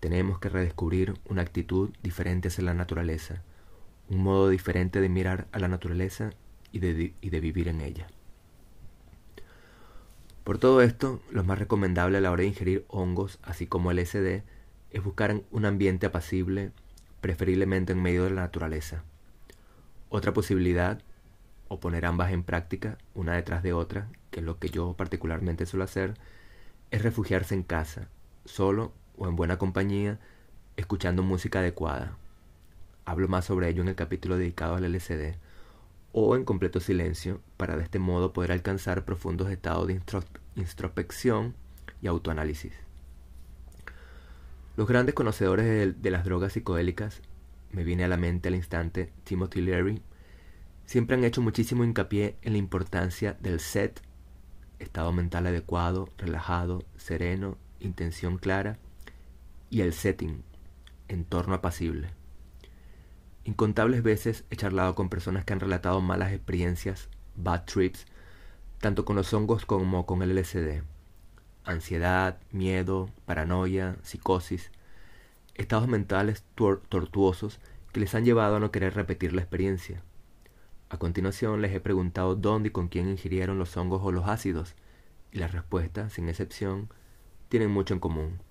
Tenemos 0.00 0.38
que 0.38 0.48
redescubrir 0.48 1.14
una 1.26 1.42
actitud 1.42 1.90
diferente 2.02 2.48
hacia 2.48 2.64
la 2.64 2.74
naturaleza, 2.74 3.42
un 4.08 4.22
modo 4.22 4.48
diferente 4.48 5.00
de 5.00 5.08
mirar 5.08 5.46
a 5.52 5.58
la 5.58 5.68
naturaleza 5.68 6.30
y 6.72 6.78
de, 6.78 7.14
y 7.20 7.30
de 7.30 7.40
vivir 7.40 7.68
en 7.68 7.80
ella. 7.80 8.06
Por 10.48 10.56
todo 10.56 10.80
esto, 10.80 11.20
lo 11.30 11.44
más 11.44 11.58
recomendable 11.58 12.16
a 12.16 12.20
la 12.22 12.30
hora 12.30 12.40
de 12.40 12.48
ingerir 12.48 12.86
hongos, 12.88 13.38
así 13.42 13.66
como 13.66 13.90
el 13.90 13.98
SD, 13.98 14.44
es 14.90 15.04
buscar 15.04 15.42
un 15.50 15.66
ambiente 15.66 16.06
apacible, 16.06 16.72
preferiblemente 17.20 17.92
en 17.92 18.00
medio 18.00 18.24
de 18.24 18.30
la 18.30 18.40
naturaleza. 18.40 19.04
Otra 20.08 20.32
posibilidad 20.32 21.02
o 21.68 21.80
poner 21.80 22.06
ambas 22.06 22.32
en 22.32 22.44
práctica, 22.44 22.96
una 23.14 23.34
detrás 23.34 23.62
de 23.62 23.74
otra, 23.74 24.08
que 24.30 24.40
es 24.40 24.46
lo 24.46 24.58
que 24.58 24.70
yo 24.70 24.94
particularmente 24.94 25.66
suelo 25.66 25.84
hacer, 25.84 26.14
es 26.90 27.02
refugiarse 27.02 27.54
en 27.54 27.62
casa, 27.62 28.08
solo 28.46 28.94
o 29.18 29.28
en 29.28 29.36
buena 29.36 29.58
compañía, 29.58 30.18
escuchando 30.78 31.22
música 31.22 31.58
adecuada. 31.58 32.16
Hablo 33.04 33.28
más 33.28 33.44
sobre 33.44 33.68
ello 33.68 33.82
en 33.82 33.88
el 33.88 33.96
capítulo 33.96 34.38
dedicado 34.38 34.76
al 34.76 34.84
LCD, 34.86 35.36
o 36.20 36.36
en 36.36 36.44
completo 36.44 36.80
silencio, 36.80 37.40
para 37.56 37.76
de 37.76 37.84
este 37.84 37.98
modo 37.98 38.32
poder 38.32 38.52
alcanzar 38.52 39.04
profundos 39.04 39.50
estados 39.50 39.86
de 39.86 40.00
introspección 40.56 41.54
y 42.02 42.06
autoanálisis. 42.06 42.72
Los 44.76 44.88
grandes 44.88 45.14
conocedores 45.14 46.00
de, 46.00 46.10
las 46.10 46.24
drogas 46.24 46.52
psicodélicas, 46.52 47.20
me 47.70 47.84
viene 47.84 48.04
a 48.04 48.08
la 48.08 48.16
mente 48.16 48.48
al 48.48 48.54
instante 48.54 49.12
Timothy 49.24 49.60
Leary, 49.60 50.02
siempre 50.86 51.16
han 51.16 51.24
hecho 51.24 51.42
muchísimo 51.42 51.84
hincapié 51.84 52.36
en 52.42 52.52
la 52.52 52.58
importancia 52.58 53.36
del 53.40 53.60
set, 53.60 54.00
estado 54.78 55.12
mental 55.12 55.46
adecuado, 55.46 56.08
relajado, 56.16 56.84
sereno, 56.96 57.58
intención 57.80 58.38
clara, 58.38 58.78
y 59.70 59.82
el 59.82 59.92
setting, 59.92 60.42
entorno 61.08 61.54
apacible. 61.54 62.17
Incontables 63.48 64.02
veces 64.02 64.44
he 64.50 64.56
charlado 64.56 64.94
con 64.94 65.08
personas 65.08 65.46
que 65.46 65.54
han 65.54 65.60
relatado 65.60 66.02
malas 66.02 66.32
experiencias, 66.32 67.08
bad 67.34 67.64
trips, 67.64 68.04
tanto 68.78 69.06
con 69.06 69.16
los 69.16 69.32
hongos 69.32 69.64
como 69.64 70.04
con 70.04 70.20
el 70.20 70.36
LSD. 70.36 70.82
Ansiedad, 71.64 72.38
miedo, 72.52 73.08
paranoia, 73.24 73.96
psicosis, 74.02 74.70
estados 75.54 75.88
mentales 75.88 76.44
tortuosos 76.56 77.58
que 77.90 78.00
les 78.00 78.14
han 78.14 78.26
llevado 78.26 78.56
a 78.56 78.60
no 78.60 78.70
querer 78.70 78.92
repetir 78.92 79.32
la 79.32 79.40
experiencia. 79.40 80.02
A 80.90 80.98
continuación 80.98 81.62
les 81.62 81.72
he 81.72 81.80
preguntado 81.80 82.34
dónde 82.34 82.68
y 82.68 82.72
con 82.72 82.88
quién 82.88 83.08
ingirieron 83.08 83.58
los 83.58 83.74
hongos 83.78 84.02
o 84.04 84.12
los 84.12 84.28
ácidos, 84.28 84.74
y 85.32 85.38
las 85.38 85.52
respuestas, 85.52 86.12
sin 86.12 86.28
excepción, 86.28 86.90
tienen 87.48 87.70
mucho 87.70 87.94
en 87.94 88.00
común. 88.00 88.42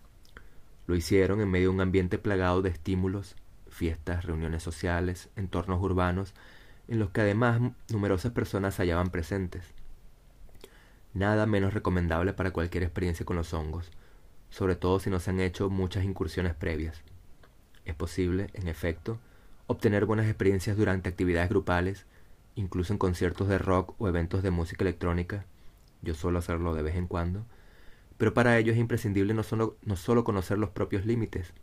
Lo 0.87 0.95
hicieron 0.95 1.39
en 1.39 1.51
medio 1.51 1.69
de 1.69 1.75
un 1.75 1.81
ambiente 1.81 2.17
plagado 2.17 2.63
de 2.63 2.69
estímulos, 2.69 3.35
fiestas, 3.77 4.25
reuniones 4.25 4.63
sociales, 4.63 5.29
entornos 5.35 5.81
urbanos, 5.81 6.33
en 6.87 6.99
los 6.99 7.11
que 7.11 7.21
además 7.21 7.61
numerosas 7.89 8.31
personas 8.31 8.75
se 8.75 8.81
hallaban 8.81 9.09
presentes. 9.09 9.63
Nada 11.13 11.45
menos 11.45 11.73
recomendable 11.73 12.33
para 12.33 12.51
cualquier 12.51 12.83
experiencia 12.83 13.25
con 13.25 13.37
los 13.37 13.53
hongos, 13.53 13.91
sobre 14.49 14.75
todo 14.75 14.99
si 14.99 15.09
no 15.09 15.19
se 15.19 15.29
han 15.29 15.39
hecho 15.39 15.69
muchas 15.69 16.03
incursiones 16.03 16.53
previas. 16.55 17.01
Es 17.85 17.95
posible, 17.95 18.49
en 18.53 18.67
efecto, 18.67 19.19
obtener 19.67 20.05
buenas 20.05 20.25
experiencias 20.25 20.75
durante 20.77 21.09
actividades 21.09 21.49
grupales, 21.49 22.05
incluso 22.55 22.93
en 22.93 22.99
conciertos 22.99 23.47
de 23.47 23.59
rock 23.59 23.95
o 23.99 24.07
eventos 24.07 24.43
de 24.43 24.51
música 24.51 24.83
electrónica, 24.83 25.45
yo 26.01 26.13
suelo 26.13 26.39
hacerlo 26.39 26.73
de 26.73 26.83
vez 26.83 26.95
en 26.95 27.07
cuando, 27.07 27.45
pero 28.17 28.33
para 28.33 28.57
ello 28.57 28.71
es 28.71 28.77
imprescindible 28.77 29.33
no 29.33 29.43
solo, 29.43 29.77
no 29.83 29.95
solo 29.95 30.23
conocer 30.23 30.57
los 30.57 30.71
propios 30.71 31.05
límites, 31.05 31.53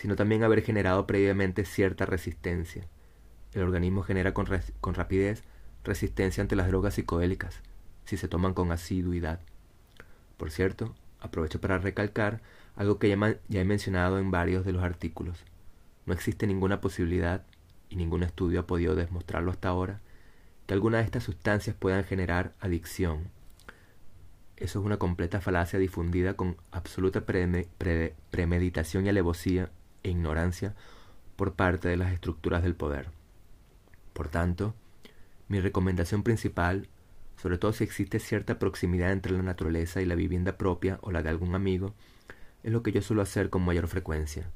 sino 0.00 0.16
también 0.16 0.42
haber 0.44 0.62
generado 0.62 1.06
previamente 1.06 1.66
cierta 1.66 2.06
resistencia. 2.06 2.86
El 3.52 3.62
organismo 3.62 4.02
genera 4.02 4.32
con, 4.32 4.46
con 4.80 4.94
rapidez 4.94 5.44
resistencia 5.84 6.40
ante 6.40 6.56
las 6.56 6.68
drogas 6.68 6.94
psicodélicas, 6.94 7.60
si 8.06 8.16
se 8.16 8.26
toman 8.26 8.54
con 8.54 8.72
asiduidad. 8.72 9.40
Por 10.38 10.50
cierto, 10.50 10.94
aprovecho 11.20 11.60
para 11.60 11.76
recalcar 11.76 12.40
algo 12.76 12.98
que 12.98 13.10
ya, 13.10 13.60
he 13.60 13.64
mencionado 13.66 14.18
en 14.18 14.30
varios 14.30 14.64
de 14.64 14.72
los 14.72 14.82
artículos. 14.82 15.44
No 16.06 16.14
existe 16.14 16.46
ninguna 16.46 16.80
posibilidad, 16.80 17.44
y 17.90 17.96
ningún 17.96 18.22
estudio 18.22 18.60
ha 18.60 18.66
podido 18.66 18.94
demostrarlo 18.94 19.50
hasta 19.50 19.68
ahora, 19.68 20.00
que 20.66 20.72
alguna 20.72 20.96
de 20.98 21.04
estas 21.04 21.24
sustancias 21.24 21.76
puedan 21.78 22.04
generar 22.04 22.54
adicción. 22.58 23.24
Eso 24.56 24.78
es 24.78 24.86
una 24.86 24.96
completa 24.96 25.42
falacia 25.42 25.78
difundida 25.78 26.34
con 26.34 26.56
absoluta 26.70 27.26
premeditación 27.26 29.04
y 29.04 29.10
alevosía 29.10 29.70
e 30.02 30.10
ignorancia 30.10 30.74
por 31.36 31.54
parte 31.54 31.88
de 31.88 31.96
las 31.96 32.12
estructuras 32.12 32.62
del 32.62 32.74
poder. 32.74 33.10
Por 34.12 34.28
tanto, 34.28 34.74
mi 35.48 35.60
recomendación 35.60 36.22
principal, 36.22 36.88
sobre 37.36 37.58
todo 37.58 37.72
si 37.72 37.84
existe 37.84 38.18
cierta 38.18 38.58
proximidad 38.58 39.12
entre 39.12 39.32
la 39.32 39.42
naturaleza 39.42 40.00
y 40.00 40.06
la 40.06 40.14
vivienda 40.14 40.56
propia 40.56 40.98
o 41.02 41.10
la 41.10 41.22
de 41.22 41.30
algún 41.30 41.54
amigo, 41.54 41.94
es 42.62 42.72
lo 42.72 42.82
que 42.82 42.92
yo 42.92 43.02
suelo 43.02 43.22
hacer 43.22 43.50
con 43.50 43.62
mayor 43.62 43.88
frecuencia. 43.88 44.50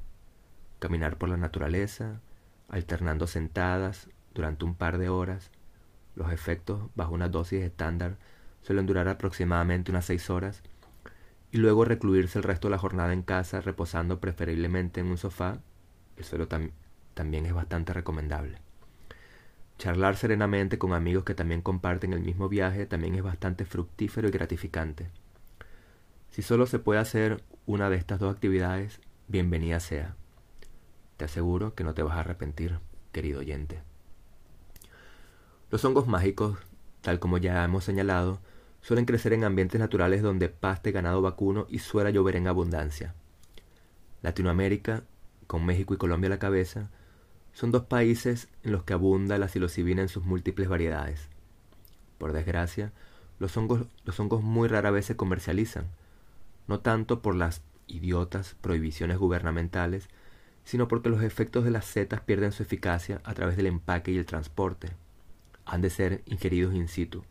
Caminar 0.79 1.17
por 1.17 1.29
la 1.29 1.37
naturaleza, 1.37 2.21
alternando 2.69 3.27
sentadas 3.27 4.09
durante 4.35 4.65
un 4.65 4.75
par 4.75 4.99
de 4.99 5.09
horas, 5.09 5.51
los 6.15 6.33
efectos 6.33 6.91
bajo 6.95 7.15
una 7.15 7.29
dosis 7.29 7.63
estándar 7.63 8.19
suelen 8.63 8.87
durar 8.87 9.09
aproximadamente 9.09 9.91
unas 9.91 10.05
seis 10.05 10.31
horas 10.31 10.63
y 11.55 11.59
luego 11.59 11.85
recluirse 11.85 12.37
el 12.37 12.43
resto 12.43 12.67
de 12.67 12.73
la 12.73 12.79
jornada 12.79 13.13
en 13.13 13.23
casa 13.23 13.61
reposando 13.61 14.19
preferiblemente 14.19 14.99
en 14.99 15.07
un 15.07 15.19
sofá, 15.19 15.61
eso 16.17 16.37
también 17.15 17.47
es 17.47 17.55
bastante 17.55 17.93
recomendable. 17.93 18.59
Charlar 19.79 20.17
serenamente 20.17 20.79
con 20.79 20.93
amigos 20.93 21.23
que 21.23 21.37
también 21.37 21.63
comparten 21.63 22.13
el 22.13 22.23
mismo 22.23 22.49
viaje 22.49 22.87
también 22.87 23.15
es 23.15 23.23
bastante 23.23 23.65
fructífero 23.65 24.27
y 24.27 24.33
gratificante. 24.33 25.11
Si 26.29 26.43
solo 26.43 26.67
se 26.67 26.81
puede 26.81 26.99
hacer 26.99 27.41
una 27.67 27.89
de 27.89 27.99
estas 27.99 28.19
dos 28.19 28.35
actividades, 28.35 29.01
bienvenida 29.29 29.79
sea. 29.79 30.17
Te 31.19 31.27
aseguro 31.27 31.77
que 31.77 31.85
no 31.85 31.95
te 31.95 32.03
vas 32.03 32.17
a 32.17 32.21
arrepentir, 32.21 32.81
querido 33.13 33.39
oyente. 33.39 33.81
Los 35.71 35.85
hongos 35.85 36.09
mágicos, 36.09 36.59
tal 37.01 37.21
como 37.21 37.39
ya 37.39 37.63
hemos 37.63 37.85
señalado, 37.85 38.41
suelen 38.85 39.07
crecer 39.07 39.33
en 39.33 39.45
ambientes 39.45 39.81
naturales 39.81 40.21
donde 40.21 40.51
paste 40.51 40.93
ganado 40.93 41.23
vacuno 41.23 41.67
y 41.71 41.79
suele 41.79 42.13
llover 42.13 42.37
en 42.37 42.49
abundancia. 42.49 43.15
Latinoamérica, 44.21 45.05
con 45.47 45.65
México 45.65 45.95
y 45.95 45.97
Colombia 45.97 46.29
a 46.29 46.31
la 46.31 46.39
cabeza, 46.39 46.91
son 47.55 47.71
dos 47.71 47.85
países 47.85 48.49
en 48.63 48.73
los 48.73 48.85
que 48.85 48.93
abunda 48.93 49.39
la 49.39 49.49
psilocibina 49.49 50.03
en 50.03 50.11
sus 50.11 50.25
múltiples 50.25 50.69
variedades. 50.69 51.31
Por 52.19 52.35
desgracia, 52.35 52.93
los 53.39 53.57
hongos, 53.57 53.87
los 54.05 54.21
hongos 54.21 54.43
muy 54.43 54.69
rara 54.69 54.91
vez 54.91 55.07
se 55.07 55.17
comercializan, 55.17 55.87
no 56.67 56.81
tanto 56.81 57.23
por 57.23 57.35
las 57.37 57.63
idiotas 57.87 58.55
prohibiciones 58.61 59.17
gubernamentales, 59.17 60.11
sino 60.63 60.89
porque 60.89 61.09
los 61.09 61.23
efectos 61.23 61.65
de 61.65 61.71
las 61.71 61.87
setas 61.87 62.21
pierden 62.21 62.53
su 62.53 62.63
eficacia 62.63 63.23
a 63.25 63.33
través 63.33 63.57
del 63.57 63.67
empaque 63.67 64.11
y 64.13 64.19
el 64.19 64.27
transporte 64.27 64.91
han 65.65 65.81
de 65.81 65.89
ser 65.89 66.23
ingeridos 66.27 66.75
in 66.75 66.89
situ. 66.89 67.25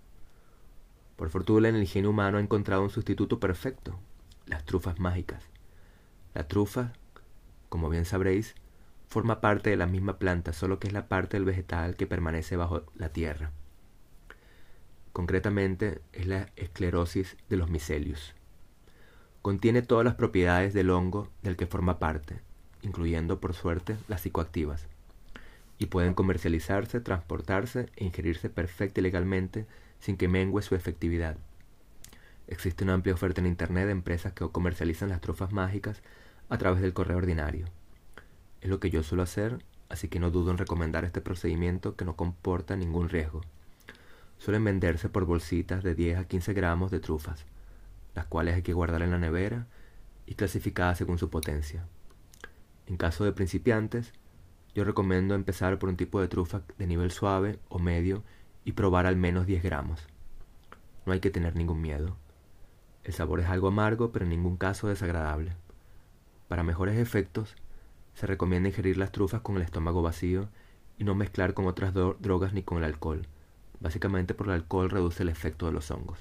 Por 1.23 1.29
fortuna, 1.29 1.69
el 1.69 1.77
ingenio 1.77 2.09
humano 2.09 2.37
ha 2.37 2.41
encontrado 2.41 2.81
un 2.81 2.89
sustituto 2.89 3.39
perfecto, 3.39 3.97
las 4.45 4.65
trufas 4.65 4.99
mágicas. 4.99 5.41
La 6.33 6.49
trufa, 6.49 6.91
como 7.69 7.87
bien 7.87 8.03
sabréis, 8.03 8.55
forma 9.07 9.39
parte 9.39 9.69
de 9.69 9.77
la 9.77 9.87
misma 9.87 10.19
planta, 10.19 10.51
solo 10.51 10.79
que 10.79 10.87
es 10.87 10.93
la 10.93 11.07
parte 11.07 11.37
del 11.37 11.45
vegetal 11.45 11.95
que 11.95 12.07
permanece 12.07 12.57
bajo 12.57 12.83
la 12.95 13.07
tierra. 13.07 13.51
Concretamente, 15.13 16.01
es 16.11 16.27
la 16.27 16.49
esclerosis 16.57 17.37
de 17.47 17.55
los 17.55 17.69
micelios. 17.69 18.35
Contiene 19.41 19.81
todas 19.81 20.03
las 20.03 20.15
propiedades 20.15 20.73
del 20.73 20.89
hongo 20.89 21.29
del 21.41 21.55
que 21.55 21.67
forma 21.67 21.99
parte, 21.99 22.41
incluyendo, 22.81 23.39
por 23.39 23.53
suerte, 23.53 23.95
las 24.09 24.19
psicoactivas, 24.19 24.87
y 25.77 25.85
pueden 25.85 26.15
comercializarse, 26.15 26.99
transportarse 26.99 27.89
e 27.95 28.03
ingerirse 28.03 28.49
perfecta 28.49 28.99
y 28.99 29.03
legalmente 29.03 29.67
sin 30.03 30.17
que 30.17 30.27
mengue 30.27 30.61
su 30.61 30.75
efectividad. 30.75 31.37
Existe 32.47 32.83
una 32.83 32.93
amplia 32.93 33.13
oferta 33.13 33.39
en 33.39 33.47
Internet 33.47 33.85
de 33.85 33.93
empresas 33.93 34.33
que 34.33 34.45
comercializan 34.49 35.07
las 35.07 35.21
trufas 35.21 35.53
mágicas 35.53 36.03
a 36.49 36.57
través 36.57 36.81
del 36.81 36.91
correo 36.91 37.15
ordinario. 37.15 37.67
Es 38.59 38.69
lo 38.69 38.81
que 38.81 38.89
yo 38.89 39.01
suelo 39.01 39.23
hacer, 39.23 39.63
así 39.87 40.09
que 40.09 40.19
no 40.19 40.29
dudo 40.29 40.51
en 40.51 40.57
recomendar 40.57 41.05
este 41.05 41.21
procedimiento 41.21 41.95
que 41.95 42.03
no 42.03 42.17
comporta 42.17 42.75
ningún 42.75 43.07
riesgo. 43.07 43.39
Suelen 44.39 44.65
venderse 44.65 45.07
por 45.07 45.23
bolsitas 45.23 45.85
de 45.85 45.95
10 45.95 46.17
a 46.17 46.27
15 46.27 46.51
gramos 46.51 46.91
de 46.91 46.99
trufas, 46.99 47.45
las 48.13 48.25
cuales 48.25 48.55
hay 48.55 48.61
que 48.61 48.73
guardar 48.73 49.03
en 49.03 49.11
la 49.11 49.19
nevera 49.19 49.67
y 50.25 50.35
clasificadas 50.35 50.97
según 50.97 51.17
su 51.17 51.29
potencia. 51.29 51.87
En 52.87 52.97
caso 52.97 53.23
de 53.23 53.31
principiantes, 53.31 54.11
yo 54.75 54.83
recomiendo 54.83 55.33
empezar 55.33 55.79
por 55.79 55.87
un 55.87 55.95
tipo 55.95 56.19
de 56.19 56.27
trufa 56.27 56.63
de 56.77 56.87
nivel 56.87 57.11
suave 57.11 57.57
o 57.69 57.79
medio 57.79 58.21
y 58.65 58.73
probar 58.73 59.05
al 59.05 59.15
menos 59.15 59.45
10 59.45 59.63
gramos. 59.63 60.07
No 61.05 61.13
hay 61.13 61.19
que 61.19 61.29
tener 61.29 61.55
ningún 61.55 61.81
miedo. 61.81 62.15
El 63.03 63.13
sabor 63.13 63.39
es 63.41 63.47
algo 63.47 63.67
amargo, 63.67 64.11
pero 64.11 64.25
en 64.25 64.29
ningún 64.29 64.57
caso 64.57 64.87
desagradable. 64.87 65.55
Para 66.47 66.63
mejores 66.63 66.97
efectos, 66.97 67.55
se 68.13 68.27
recomienda 68.27 68.69
ingerir 68.69 68.97
las 68.97 69.11
trufas 69.11 69.41
con 69.41 69.57
el 69.57 69.63
estómago 69.63 70.01
vacío 70.01 70.49
y 70.97 71.03
no 71.03 71.15
mezclar 71.15 71.53
con 71.53 71.65
otras 71.65 71.93
drogas 71.93 72.53
ni 72.53 72.63
con 72.63 72.77
el 72.77 72.83
alcohol, 72.83 73.27
básicamente 73.79 74.33
porque 74.33 74.51
el 74.51 74.61
alcohol 74.61 74.89
reduce 74.89 75.23
el 75.23 75.29
efecto 75.29 75.65
de 75.65 75.71
los 75.73 75.91
hongos. 75.91 76.19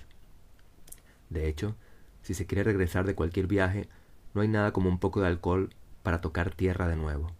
De 1.31 1.49
hecho, 1.49 1.77
si 2.23 2.35
se 2.35 2.47
quiere 2.47 2.65
regresar 2.65 3.07
de 3.07 3.15
cualquier 3.15 3.47
viaje, 3.47 3.89
no 4.35 4.41
hay 4.41 4.49
nada 4.49 4.73
como 4.73 4.89
un 4.89 4.99
poco 4.99 5.21
de 5.21 5.27
alcohol 5.27 5.71
para 6.03 6.21
tocar 6.21 6.55
tierra 6.55 6.89
de 6.89 6.97
nuevo. 6.97 7.31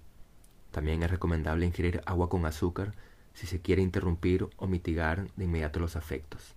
También 0.71 1.03
es 1.03 1.11
recomendable 1.11 1.67
ingerir 1.67 2.03
agua 2.07 2.29
con 2.29 2.47
azúcar 2.47 2.95
si 3.35 3.47
se 3.47 3.61
quiere 3.61 3.83
interrumpir 3.83 4.49
o 4.57 4.67
mitigar 4.67 5.29
de 5.37 5.45
inmediato 5.45 5.81
los 5.81 5.97
afectos. 5.97 6.55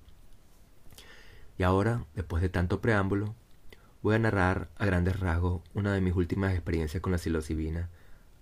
Y 1.58 1.64
ahora, 1.64 2.06
después 2.16 2.42
de 2.42 2.50
tanto 2.50 2.82
preámbulo, 2.82 3.34
voy 4.02 4.16
a 4.16 4.20
narrar 4.20 4.70
a 4.78 4.86
grandes 4.86 5.20
rasgos 5.20 5.62
una 5.74 5.94
de 5.94 6.02
mis 6.02 6.16
últimas 6.16 6.54
experiencias 6.54 7.02
con 7.02 7.12
la 7.12 7.18
psilocibina, 7.18 7.90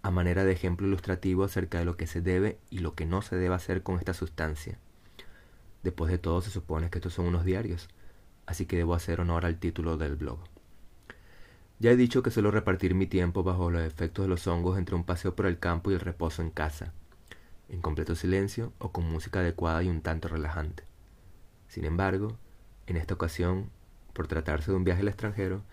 a 0.02 0.12
manera 0.12 0.44
de 0.44 0.52
ejemplo 0.52 0.88
ilustrativo 0.88 1.44
acerca 1.44 1.80
de 1.80 1.86
lo 1.86 1.96
que 1.96 2.08
se 2.08 2.22
debe 2.22 2.60
y 2.70 2.80
lo 2.80 2.96
que 2.96 3.06
no 3.06 3.22
se 3.22 3.36
debe 3.36 3.56
hacer 3.56 3.84
con 3.84 3.98
esta 3.98 4.13
sustancia. 4.13 4.78
Después 5.84 6.12
de 6.12 6.18
todo, 6.18 6.42
se 6.42 6.50
supone 6.50 6.90
que 6.90 6.98
estos 6.98 7.13
son 7.13 7.28
unos 7.28 7.46
diarios, 7.46 7.88
así 8.46 8.66
que 8.66 8.78
debo 8.78 8.96
hacer 8.96 9.22
honor 9.22 9.46
al 9.46 9.60
título 9.60 9.98
del 9.98 10.16
blog. 10.16 10.40
Ya 11.80 11.92
he 11.92 11.96
dicho 11.96 12.24
que 12.24 12.32
suelo 12.32 12.52
repartir 12.52 12.96
mi 12.96 13.08
tiempo 13.08 13.44
bajo 13.44 13.70
los 13.70 13.82
efectos 13.82 14.25
de 14.25 14.30
los 14.30 14.48
hongos 14.48 14.78
entre 14.78 14.96
un 14.96 15.04
paseo 15.04 15.36
por 15.36 15.46
el 15.46 15.60
campo 15.60 15.92
y 15.92 15.94
el 15.94 16.00
reposo 16.00 16.42
en 16.42 16.50
casa, 16.50 16.94
en 17.74 17.82
completo 17.82 18.15
silencio 18.15 18.72
o 18.77 18.92
con 18.92 19.10
música 19.10 19.39
adecuada 19.39 19.82
y 19.82 19.89
un 19.89 20.01
tanto 20.01 20.27
relajante. 20.27 20.84
Sin 21.68 21.86
embargo, 21.86 22.38
en 22.86 22.98
esta 22.98 23.15
ocasión, 23.15 23.72
por 24.13 24.27
tratarse 24.27 24.70
de 24.70 24.77
un 24.77 24.84
viaje 24.84 25.01
al 25.01 25.08
extranjero, 25.08 25.63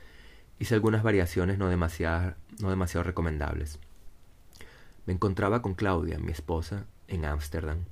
hice 0.59 0.75
algunas 0.75 1.02
variaciones 1.02 1.59
no 1.59 1.69
demasiado, 1.69 2.35
no 2.59 2.71
demasiado 2.71 3.04
recomendables. 3.04 3.79
Me 5.05 5.12
encontraba 5.12 5.61
con 5.61 5.75
Claudia, 5.75 6.18
mi 6.18 6.33
esposa, 6.33 6.87
en 7.07 7.27
Ámsterdam. 7.27 7.85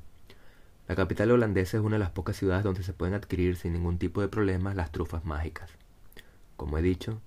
La 0.87 0.97
capital 0.97 1.31
holandesa 1.31 1.77
es 1.77 1.83
una 1.83 1.97
de 1.97 2.01
las 2.01 2.11
pocas 2.11 2.37
ciudades 2.37 2.65
donde 2.65 2.83
se 2.83 2.95
pueden 2.95 3.15
adquirir 3.15 3.57
sin 3.57 3.75
ningún 3.75 3.99
tipo 3.99 4.23
de 4.23 4.29
problemas 4.29 4.75
las 4.75 4.91
trufas 4.91 5.27
mágicas. 5.27 5.71
Como 6.57 6.79
he 6.79 6.83
dicho, 6.83 7.21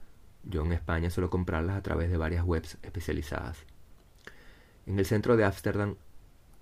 yo 0.44 0.66
en 0.66 0.72
España 0.72 1.12
suelo 1.12 1.30
comprarlas 1.30 1.78
a 1.78 1.84
través 1.84 2.10
de 2.10 2.18
varias 2.18 2.44
webs 2.44 2.80
especializadas. 2.82 3.60
En 4.88 4.98
el 4.98 5.06
centro 5.06 5.38
de 5.38 5.44
Ámsterdam 5.44 5.96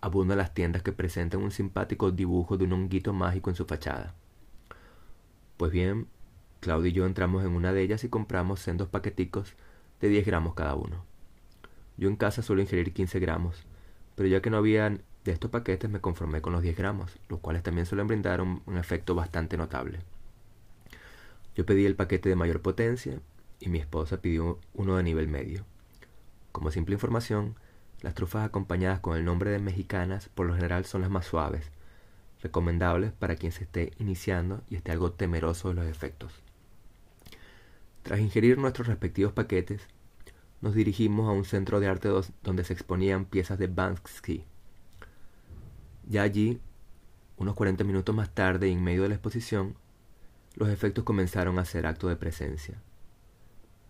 abundan 0.01 0.37
las 0.37 0.53
tiendas 0.53 0.83
que 0.83 0.91
presentan 0.91 1.41
un 1.41 1.51
simpático 1.51 2.11
dibujo 2.11 2.57
de 2.57 2.65
un 2.65 2.73
honguito 2.73 3.13
mágico 3.13 3.49
en 3.49 3.55
su 3.55 3.65
fachada. 3.65 4.15
Pues 5.57 5.71
bien, 5.71 6.07
Claudio 6.59 6.89
y 6.89 6.93
yo 6.93 7.05
entramos 7.05 7.43
en 7.43 7.51
una 7.51 7.73
de 7.73 7.81
ellas 7.81 8.03
y 8.03 8.09
compramos 8.09 8.59
sendos 8.59 8.87
paqueticos 8.87 9.55
de 10.01 10.09
10 10.09 10.25
gramos 10.25 10.53
cada 10.53 10.75
uno. 10.75 11.03
Yo 11.97 12.07
en 12.07 12.15
casa 12.15 12.41
suelo 12.41 12.61
ingerir 12.61 12.93
15 12.93 13.19
gramos, 13.19 13.65
pero 14.15 14.29
ya 14.29 14.41
que 14.41 14.49
no 14.49 14.57
había 14.57 14.89
de 14.89 15.31
estos 15.31 15.51
paquetes 15.51 15.89
me 15.89 16.01
conformé 16.01 16.41
con 16.41 16.53
los 16.53 16.61
10 16.61 16.77
gramos, 16.77 17.17
los 17.27 17.39
cuales 17.39 17.63
también 17.63 17.85
suelen 17.85 18.07
brindar 18.07 18.41
un 18.41 18.77
efecto 18.77 19.15
bastante 19.15 19.57
notable. 19.57 19.99
Yo 21.55 21.65
pedí 21.65 21.85
el 21.85 21.95
paquete 21.95 22.29
de 22.29 22.37
mayor 22.37 22.61
potencia 22.61 23.19
y 23.59 23.67
mi 23.67 23.79
esposa 23.79 24.21
pidió 24.21 24.59
uno 24.73 24.95
de 24.95 25.03
nivel 25.03 25.27
medio. 25.27 25.65
Como 26.53 26.71
simple 26.71 26.95
información, 26.95 27.55
las 28.01 28.13
trufas 28.13 28.45
acompañadas 28.45 28.99
con 28.99 29.17
el 29.17 29.25
nombre 29.25 29.51
de 29.51 29.59
mexicanas 29.59 30.29
por 30.29 30.45
lo 30.45 30.55
general 30.55 30.85
son 30.85 31.01
las 31.01 31.09
más 31.09 31.25
suaves, 31.25 31.71
recomendables 32.41 33.11
para 33.11 33.35
quien 33.35 33.51
se 33.51 33.63
esté 33.63 33.91
iniciando 33.99 34.61
y 34.69 34.75
esté 34.75 34.91
algo 34.91 35.11
temeroso 35.11 35.69
de 35.69 35.75
los 35.75 35.85
efectos. 35.85 36.31
Tras 38.03 38.19
ingerir 38.19 38.57
nuestros 38.57 38.87
respectivos 38.87 39.33
paquetes, 39.33 39.81
nos 40.61 40.73
dirigimos 40.73 41.27
a 41.29 41.31
un 41.31 41.45
centro 41.45 41.79
de 41.79 41.87
arte 41.87 42.09
donde 42.43 42.63
se 42.63 42.73
exponían 42.73 43.25
piezas 43.25 43.59
de 43.59 43.67
Banksy. 43.67 44.43
Ya 46.07 46.23
allí, 46.23 46.59
unos 47.37 47.55
40 47.55 47.83
minutos 47.83 48.15
más 48.15 48.33
tarde 48.33 48.67
y 48.67 48.73
en 48.73 48.83
medio 48.83 49.03
de 49.03 49.09
la 49.09 49.15
exposición, 49.15 49.75
los 50.55 50.69
efectos 50.69 51.03
comenzaron 51.03 51.59
a 51.59 51.65
ser 51.65 51.85
acto 51.85 52.07
de 52.07 52.15
presencia. 52.15 52.81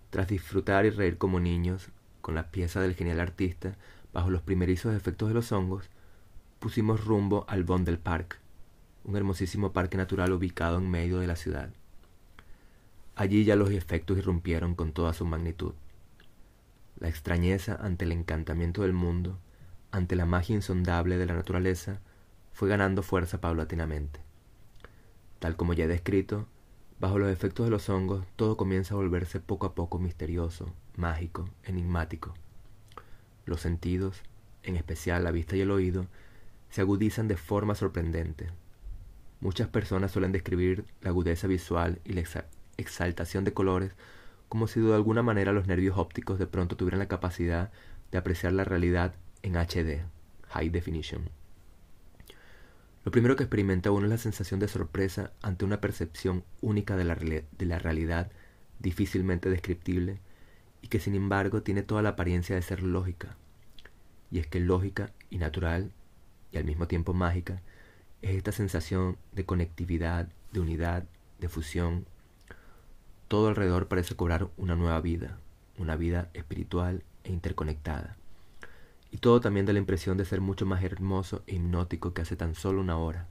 Tras 0.10 0.28
disfrutar 0.28 0.86
y 0.86 0.89
reír 0.89 1.17
como 1.17 1.39
niños 1.39 1.89
con 2.22 2.36
la 2.36 2.52
pieza 2.52 2.82
del 2.82 2.95
genial 2.95 3.19
artista 3.19 3.78
bajo 4.13 4.30
los 4.30 4.41
primerizos 4.41 4.95
efectos 4.95 5.28
de 5.28 5.34
los 5.34 5.52
hongos, 5.52 5.89
pusimos 6.60 7.04
rumbo 7.06 7.45
al 7.48 7.63
Bondel 7.63 8.00
Park, 8.00 8.39
un 9.04 9.15
hermosísimo 9.15 9.72
parque 9.72 9.98
natural 9.98 10.32
ubicado 10.34 10.78
en 10.78 10.89
medio 10.89 11.19
de 11.19 11.28
la 11.28 11.36
ciudad. 11.36 11.69
Allí 13.15 13.43
ya 13.43 13.56
los 13.56 13.72
efectos 13.72 14.17
irrumpieron 14.17 14.76
con 14.76 14.91
toda 14.91 15.13
su 15.13 15.26
magnitud. 15.26 15.74
La 17.00 17.10
extrañeza 17.10 17.78
ante 17.82 18.06
el 18.06 18.12
encantamiento 18.12 18.82
del 18.82 18.93
mundo, 18.93 19.39
ante 19.91 20.15
la 20.15 20.26
magia 20.26 20.56
insondable 20.56 21.17
de 21.17 21.26
la 21.26 21.34
naturaleza, 21.34 22.00
fue 22.52 22.69
ganando 22.69 23.04
fuerza 23.04 23.39
paulatinamente. 23.41 24.19
Tal 25.39 25.56
como 25.56 25.74
ya 25.74 25.86
he 25.86 25.88
descrito, 25.88 26.48
Bajo 27.00 27.17
los 27.17 27.32
efectos 27.32 27.65
de 27.65 27.69
los 27.72 27.88
hongos, 27.88 28.26
todo 28.36 28.58
comienza 28.58 28.93
a 28.93 28.98
volverse 28.98 29.39
poco 29.39 29.65
a 29.65 29.74
poco 29.74 30.00
misterioso, 30.00 30.74
mágico, 30.98 31.50
enigmático. 31.63 32.34
Los 33.49 33.62
sentidos, 33.62 34.21
en 34.62 34.75
especial 34.75 35.23
la 35.23 35.31
vista 35.31 35.55
y 35.55 35.62
el 35.62 35.71
oído, 35.71 36.05
se 36.69 36.81
agudizan 36.81 37.27
de 37.27 37.35
forma 37.35 37.73
sorprendente. 37.73 38.51
Muchas 39.39 39.67
personas 39.67 40.12
suelen 40.12 40.31
describir 40.31 40.85
la 41.01 41.09
agudeza 41.09 41.47
visual 41.47 41.99
y 42.05 42.13
la 42.13 42.23
exaltación 42.77 43.45
de 43.45 43.53
colores 43.53 43.93
como 44.49 44.67
si 44.67 44.79
de 44.81 44.93
alguna 44.93 45.23
manera 45.23 45.51
los 45.51 45.65
nervios 45.65 45.97
ópticos 45.97 46.38
de 46.38 46.45
pronto 46.45 46.77
tuvieran 46.77 46.99
la 46.99 47.07
capacidad 47.07 47.71
de 48.12 48.19
apreciar 48.19 48.53
la 48.53 48.65
realidad 48.65 49.15
en 49.41 49.55
HD, 49.55 50.05
High 50.49 50.69
Definition. 50.69 51.31
Lo 53.03 53.12
primero 53.12 53.35
que 53.35 53.45
experimenta 53.45 53.89
uno 53.89 54.05
es 54.05 54.12
la 54.12 54.17
sensación 54.19 54.59
de 54.59 54.67
sorpresa 54.67 55.31
ante 55.41 55.65
una 55.65 55.81
percepción 55.81 56.43
única 56.62 56.95
de 56.95 57.03
la, 57.03 57.15
de 57.15 57.65
la 57.65 57.79
realidad 57.79 58.31
difícilmente 58.77 59.49
descriptible 59.49 60.21
y 60.82 60.88
que 60.88 61.00
sin 61.00 61.15
embargo 61.15 61.62
tiene 61.62 61.84
toda 61.84 62.02
la 62.02 62.10
apariencia 62.10 62.56
de 62.56 62.62
ser 62.62 62.84
lógica. 62.84 63.38
Y 64.32 64.39
es 64.39 64.48
que 64.48 64.60
lógica 64.60 65.12
y 65.30 65.38
natural 65.38 65.92
y 66.52 66.58
al 66.58 66.65
mismo 66.65 66.88
tiempo 66.88 67.13
mágica 67.13 67.62
es 68.22 68.36
esta 68.36 68.52
sensación 68.52 69.18
de 69.32 69.46
conectividad, 69.46 70.28
de 70.52 70.60
unidad, 70.60 71.06
de 71.39 71.50
fusión. 71.50 72.06
Todo 73.28 73.50
alrededor 73.50 73.88
parece 73.88 74.15
cobrar 74.15 74.50
una 74.58 74.76
nueva 74.76 75.00
vida, 75.02 75.39
una 75.78 75.96
vida 75.96 76.30
espiritual 76.34 77.04
e 77.24 77.32
interconectada. 77.32 78.18
Y 79.12 79.18
todo 79.18 79.42
también 79.42 79.65
da 79.65 79.74
la 79.74 79.80
impresión 79.80 80.18
de 80.18 80.26
ser 80.26 80.42
mucho 80.42 80.65
más 80.65 80.84
hermoso 80.84 81.44
e 81.48 81.56
hipnótico 81.56 82.13
que 82.13 82.22
hace 82.22 82.36
tan 82.36 82.56
solo 82.56 82.82
una 82.82 82.98
hora. 82.98 83.28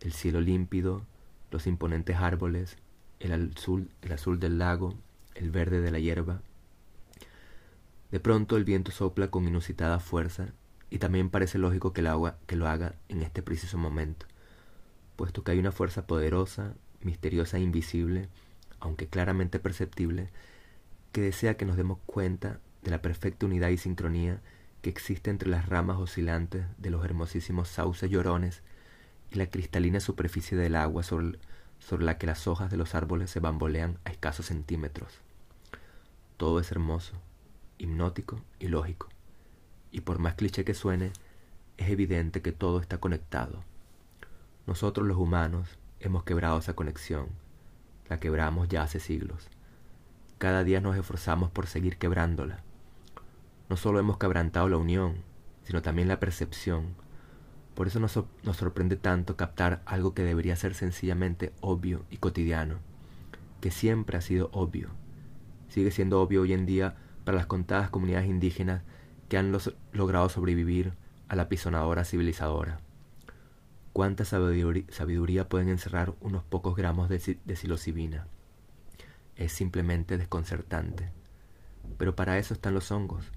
El 0.00 0.12
cielo 0.12 0.40
límpido, 0.40 1.02
los 1.50 1.66
imponentes 1.66 2.16
árboles, 2.16 2.76
el 3.18 3.32
azul, 3.32 3.90
el 4.02 4.12
azul 4.12 4.40
del 4.40 4.58
lago, 4.58 4.94
el 5.34 5.50
verde 5.50 5.80
de 5.80 5.90
la 5.90 5.98
hierba. 5.98 6.42
De 8.10 8.18
pronto 8.20 8.56
el 8.56 8.64
viento 8.64 8.90
sopla 8.90 9.30
con 9.30 9.46
inusitada 9.46 10.00
fuerza 10.00 10.48
y 10.90 10.98
también 10.98 11.30
parece 11.30 11.58
lógico 11.58 11.92
que, 11.92 12.00
el 12.00 12.08
agua, 12.08 12.38
que 12.46 12.56
lo 12.56 12.66
haga 12.66 12.94
en 13.08 13.22
este 13.22 13.42
preciso 13.42 13.78
momento, 13.78 14.26
puesto 15.14 15.44
que 15.44 15.52
hay 15.52 15.58
una 15.60 15.70
fuerza 15.70 16.06
poderosa, 16.06 16.74
misteriosa 17.00 17.58
e 17.58 17.60
invisible, 17.60 18.28
aunque 18.80 19.06
claramente 19.06 19.60
perceptible, 19.60 20.30
que 21.12 21.20
desea 21.20 21.56
que 21.56 21.64
nos 21.64 21.76
demos 21.76 21.98
cuenta 22.06 22.58
de 22.82 22.90
la 22.90 23.00
perfecta 23.00 23.46
unidad 23.46 23.68
y 23.68 23.76
sincronía 23.76 24.40
que 24.82 24.90
existe 24.90 25.30
entre 25.30 25.48
las 25.48 25.68
ramas 25.68 25.98
oscilantes 25.98 26.64
de 26.78 26.90
los 26.90 27.04
hermosísimos 27.04 27.68
sauces 27.68 28.10
llorones 28.10 28.62
y 29.30 29.36
la 29.36 29.46
cristalina 29.46 30.00
superficie 30.00 30.56
del 30.56 30.74
agua 30.74 31.02
sobre, 31.02 31.38
sobre 31.78 32.04
la 32.04 32.18
que 32.18 32.26
las 32.26 32.48
hojas 32.48 32.70
de 32.70 32.76
los 32.76 32.94
árboles 32.94 33.30
se 33.30 33.40
bambolean 33.40 33.98
a 34.04 34.10
escasos 34.10 34.46
centímetros. 34.46 35.20
Todo 36.36 36.58
es 36.58 36.72
hermoso, 36.72 37.14
hipnótico 37.80 38.40
y 38.58 38.68
lógico, 38.68 39.08
y 39.90 40.02
por 40.02 40.18
más 40.18 40.34
cliché 40.34 40.64
que 40.64 40.74
suene, 40.74 41.12
es 41.76 41.90
evidente 41.90 42.42
que 42.42 42.52
todo 42.52 42.80
está 42.80 42.98
conectado. 42.98 43.64
Nosotros 44.66 45.06
los 45.06 45.16
humanos 45.16 45.78
hemos 45.98 46.24
quebrado 46.24 46.58
esa 46.58 46.74
conexión, 46.74 47.28
la 48.08 48.20
quebramos 48.20 48.68
ya 48.68 48.82
hace 48.82 49.00
siglos. 49.00 49.48
Cada 50.38 50.64
día 50.64 50.80
nos 50.80 50.96
esforzamos 50.96 51.50
por 51.50 51.66
seguir 51.66 51.98
quebrándola. 51.98 52.62
No 53.68 53.76
solo 53.76 53.98
hemos 53.98 54.18
quebrantado 54.18 54.68
la 54.68 54.76
unión, 54.76 55.16
sino 55.64 55.82
también 55.82 56.08
la 56.08 56.20
percepción, 56.20 56.94
por 57.74 57.86
eso 57.86 57.98
nos, 57.98 58.12
sorprende 58.12 58.96
tanto 58.96 59.36
captar 59.36 59.80
algo 59.86 60.12
que 60.12 60.22
debería 60.22 60.54
ser 60.54 60.74
sencillamente 60.74 61.52
obvio 61.60 62.04
y 62.10 62.18
cotidiano, 62.18 62.76
que 63.62 63.70
siempre 63.70 64.18
ha 64.18 64.20
sido 64.20 64.50
obvio. 64.52 64.90
Sigue 65.68 65.90
siendo 65.90 66.20
obvio 66.20 66.42
hoy 66.42 66.52
en 66.52 66.66
día 66.66 66.96
para 67.30 67.38
las 67.38 67.46
contadas 67.46 67.90
comunidades 67.90 68.28
indígenas 68.28 68.82
que 69.28 69.38
han 69.38 69.56
logrado 69.92 70.28
sobrevivir 70.28 70.94
a 71.28 71.36
la 71.36 71.48
pisonadora 71.48 72.04
civilizadora. 72.04 72.80
¿Cuánta 73.92 74.24
sabiduría, 74.24 75.48
pueden 75.48 75.68
encerrar 75.68 76.12
unos 76.18 76.42
pocos 76.42 76.74
gramos 76.74 77.08
de, 77.08 77.38
de 77.44 77.54
psilocibina? 77.54 78.26
Es 79.36 79.52
simplemente 79.52 80.18
desconcertante. 80.18 81.12
Pero 81.98 82.16
para 82.16 82.36
eso 82.36 82.52
están 82.52 82.74
los 82.74 82.90
hongos, 82.90 83.30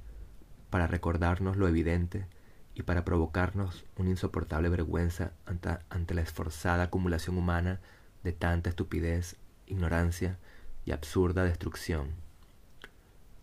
para 0.71 0.87
recordarnos 0.87 1.55
lo 1.55 1.67
evidente 1.67 2.25
y 2.73 2.81
para 2.81 3.05
provocarnos 3.05 3.85
una 3.95 4.09
insoportable 4.09 4.69
vergüenza 4.69 5.33
ante, 5.45 6.15
la 6.15 6.21
esforzada 6.21 6.85
acumulación 6.85 7.37
humana 7.37 7.79
de 8.23 8.33
tanta 8.33 8.71
estupidez, 8.71 9.35
ignorancia 9.67 10.39
y 10.83 10.93
absurda 10.93 11.43
destrucción. 11.43 12.22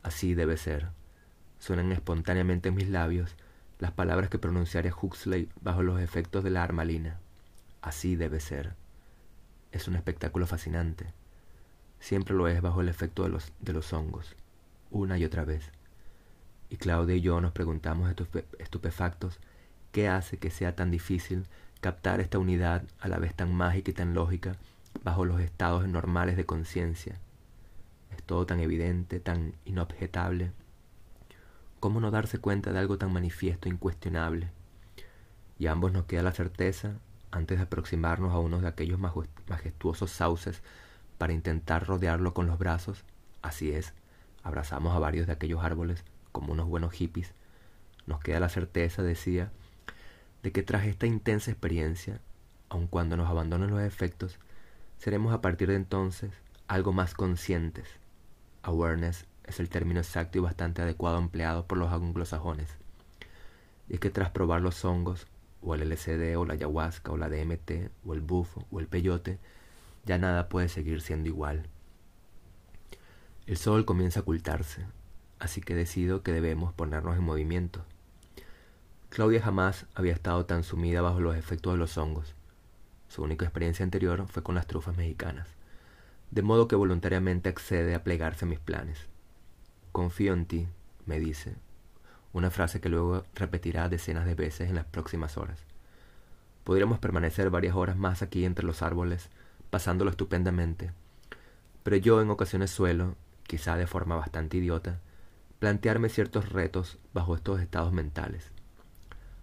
Así 0.03 0.35
debe 0.35 0.57
ser. 0.57 0.89
Suenan 1.59 1.93
espontáneamente 1.93 2.71
en 2.71 2.75
mis 2.75 2.89
labios 2.89 3.37
las 3.79 3.93
palabras 3.93 4.31
que 4.31 4.39
pronunciaría 4.39 4.95
Huxley 4.95 5.49
bajo 5.61 5.83
los 5.83 6.01
efectos 6.01 6.45
de 6.45 6.51
la 6.51 6.63
armalina. 6.63 7.19
Así 7.83 8.17
debe 8.17 8.41
ser. 8.41 8.75
Es 9.73 9.89
un 9.89 9.97
espectáculo 9.97 10.47
fascinante. 10.47 11.07
Siempre 11.99 12.35
lo 12.35 12.49
es 12.49 12.61
bajo 12.61 12.81
el 12.81 12.89
efecto 12.89 13.25
de 13.25 13.29
los, 13.29 13.53
de 13.61 13.73
los 13.73 13.93
hongos, 13.93 14.37
una 14.91 15.19
y 15.19 15.25
otra 15.25 15.45
vez 15.45 15.71
y 16.71 16.77
Claudia 16.77 17.17
y 17.17 17.21
yo 17.21 17.41
nos 17.41 17.53
preguntamos 17.53 18.11
estupefactos 18.59 19.39
qué 19.93 20.09
hace 20.09 20.39
que 20.39 20.51
sea 20.51 20.77
tan 20.77 20.91
difícil 20.91 21.47
captar 21.81 22.21
esta 22.21 22.39
unidad 22.39 22.85
a 23.01 23.09
la 23.09 23.19
vez 23.19 23.35
tan 23.35 23.53
mágica 23.53 23.91
y 23.91 23.95
tan 23.95 24.15
lógica 24.15 24.57
bajo 25.03 25.25
los 25.25 25.41
estados 25.41 25.87
normales 25.89 26.37
de 26.37 26.47
conciencia. 26.47 27.19
Es 28.11 28.23
todo 28.23 28.47
tan 28.47 28.61
evidente, 28.61 29.21
tan 29.21 29.55
inobjetable. 29.65 30.53
¿Cómo 31.79 32.01
no 32.01 32.11
darse 32.11 32.39
cuenta 32.39 32.73
de 32.73 32.79
algo 32.79 32.99
tan 32.99 33.13
manifiesto 33.13 33.69
e 33.69 33.73
incuestionable? 33.73 34.51
Y 35.59 35.67
a 35.67 35.73
ambos 35.73 35.93
nos 35.93 36.05
queda 36.05 36.23
la 36.23 36.33
certeza, 36.33 36.95
antes 37.31 37.59
de 37.59 37.65
aproximarnos 37.65 38.33
a 38.33 38.39
uno 38.39 38.61
de 38.61 38.69
aquellos 38.69 38.99
majestuosos 38.99 40.11
sauces 40.11 40.63
para 41.19 41.33
intentar 41.33 41.87
rodearlo 41.87 42.35
con 42.35 42.47
los 42.47 42.59
brazos, 42.59 43.05
así 43.43 43.71
es, 43.71 43.95
abrazamos 44.43 44.95
a 44.95 44.99
varios 44.99 45.27
de 45.27 45.33
aquellos 45.33 45.63
árboles 45.63 46.05
como 46.33 46.53
unos 46.53 46.67
buenos 46.67 46.93
hippies, 46.93 47.35
nos 48.07 48.21
queda 48.21 48.41
la 48.41 48.49
certeza, 48.49 49.03
decía, 49.03 49.53
de 50.43 50.53
que 50.53 50.63
tras 50.63 50.87
esta 50.87 51.07
intensa 51.07 51.51
experiencia, 51.51 52.21
aun 52.69 52.87
cuando 52.87 53.17
nos 53.17 53.29
abandonen 53.29 53.71
los 53.71 53.81
efectos, 53.81 54.39
seremos 54.99 55.33
a 55.33 55.41
partir 55.41 55.69
de 55.69 55.77
entonces 55.77 56.33
algo 56.67 56.93
más 56.93 57.15
conscientes. 57.15 58.00
Awareness 58.63 59.27
es 59.45 59.61
el 59.61 59.69
término 59.69 60.01
exacto 60.01 60.39
y 60.39 60.41
bastante 60.41 60.83
adecuado 60.83 61.19
empleado 61.19 61.67
por 61.67 61.79
los 61.79 61.93
anglosajones. 61.93 62.69
Y 63.89 63.95
es 63.95 64.01
que 64.01 64.11
tras 64.11 64.31
probar 64.31 64.61
los 64.61 64.85
hongos, 64.85 65.27
o 65.63 65.75
el 65.75 65.83
LCD, 65.83 66.37
o 66.39 66.45
la 66.45 66.55
ayahuasca, 66.55 67.13
o 67.13 67.17
la 67.17 67.29
DMT, 67.29 67.91
o 68.05 68.15
el 68.15 68.21
bufo, 68.21 68.65
o 68.71 68.81
el 68.81 68.87
peyote, 68.87 69.39
ya 70.05 70.19
nada 70.19 70.49
puede 70.49 70.69
seguir 70.69 71.01
siendo 71.01 71.29
igual. 71.29 71.69
El 73.47 73.57
sol 73.57 73.85
comienza 73.85 74.21
a 74.21 74.23
ocultarse, 74.23 74.87
así 75.39 75.61
que 75.61 75.75
decido 75.75 76.23
que 76.23 76.33
debemos 76.33 76.73
ponernos 76.73 77.17
en 77.17 77.25
movimiento. 77.25 77.85
Claudia 79.09 79.43
jamás 79.43 79.87
había 79.95 80.13
estado 80.13 80.47
tan 80.47 80.63
sumida 80.63 81.03
bajo 81.03 81.21
los 81.21 81.37
efectos 81.37 81.73
de 81.73 81.79
los 81.79 81.99
hongos. 81.99 82.35
Su 83.09 83.25
única 83.25 83.45
experiencia 83.45 83.83
anterior 83.83 84.27
fue 84.29 84.45
con 84.45 84.55
las 84.55 84.69
trufas 84.69 84.97
mexicanas, 84.97 85.49
de 86.31 86.43
modo 86.43 86.69
que 86.69 86.77
voluntariamente 86.77 87.49
accede 87.49 87.95
a 87.95 88.05
plegarse 88.05 88.45
a 88.45 88.49
mis 88.49 88.61
planes. 88.61 89.09
Confío 89.93 90.33
en 90.33 90.47
ti, 90.47 90.69
me 91.07 91.19
dice, 91.19 91.57
una 92.33 92.51
frase 92.51 92.81
que 92.81 92.89
luego 92.89 93.25
repetirá 93.35 93.89
decenas 93.89 94.25
de 94.27 94.35
veces 94.35 94.69
en 94.69 94.77
las 94.77 94.85
próximas 94.85 95.37
horas. 95.37 95.65
Podríamos 96.63 96.99
permanecer 96.99 97.51
varias 97.51 97.75
horas 97.75 97.97
más 97.97 98.23
aquí 98.23 98.45
entre 98.45 98.65
los 98.65 98.83
árboles, 98.83 99.29
pasándolo 99.71 100.11
estupendamente, 100.11 100.93
pero 101.83 101.97
yo 101.97 102.21
en 102.21 102.31
ocasiones 102.31 102.71
suelo, 102.71 103.17
quizá 103.45 103.77
de 103.77 103.87
forma 103.87 104.17
bastante 104.17 104.59
idiota, 104.59 105.01
plantearme 105.59 106.09
ciertos 106.09 106.51
retos 106.51 106.99
bajo 107.13 107.35
estos 107.35 107.61
estados 107.61 107.93
mentales. 107.93 108.53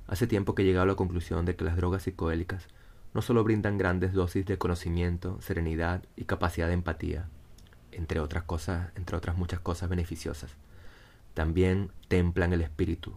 Hace 0.07 0.27
tiempo 0.27 0.55
que 0.55 0.61
he 0.61 0.65
llegado 0.65 0.83
a 0.83 0.87
la 0.87 0.95
conclusión 0.95 1.45
de 1.45 1.55
que 1.55 1.65
las 1.65 1.75
drogas 1.75 2.03
psicoélicas 2.03 2.67
no 3.17 3.23
solo 3.23 3.43
brindan 3.43 3.79
grandes 3.79 4.13
dosis 4.13 4.45
de 4.45 4.59
conocimiento, 4.59 5.41
serenidad 5.41 6.03
y 6.15 6.25
capacidad 6.25 6.67
de 6.67 6.73
empatía, 6.73 7.27
entre 7.91 8.19
otras 8.19 8.43
cosas, 8.43 8.91
entre 8.93 9.17
otras 9.17 9.35
muchas 9.35 9.59
cosas 9.59 9.89
beneficiosas, 9.89 10.51
también 11.33 11.91
templan 12.09 12.53
el 12.53 12.61
espíritu, 12.61 13.15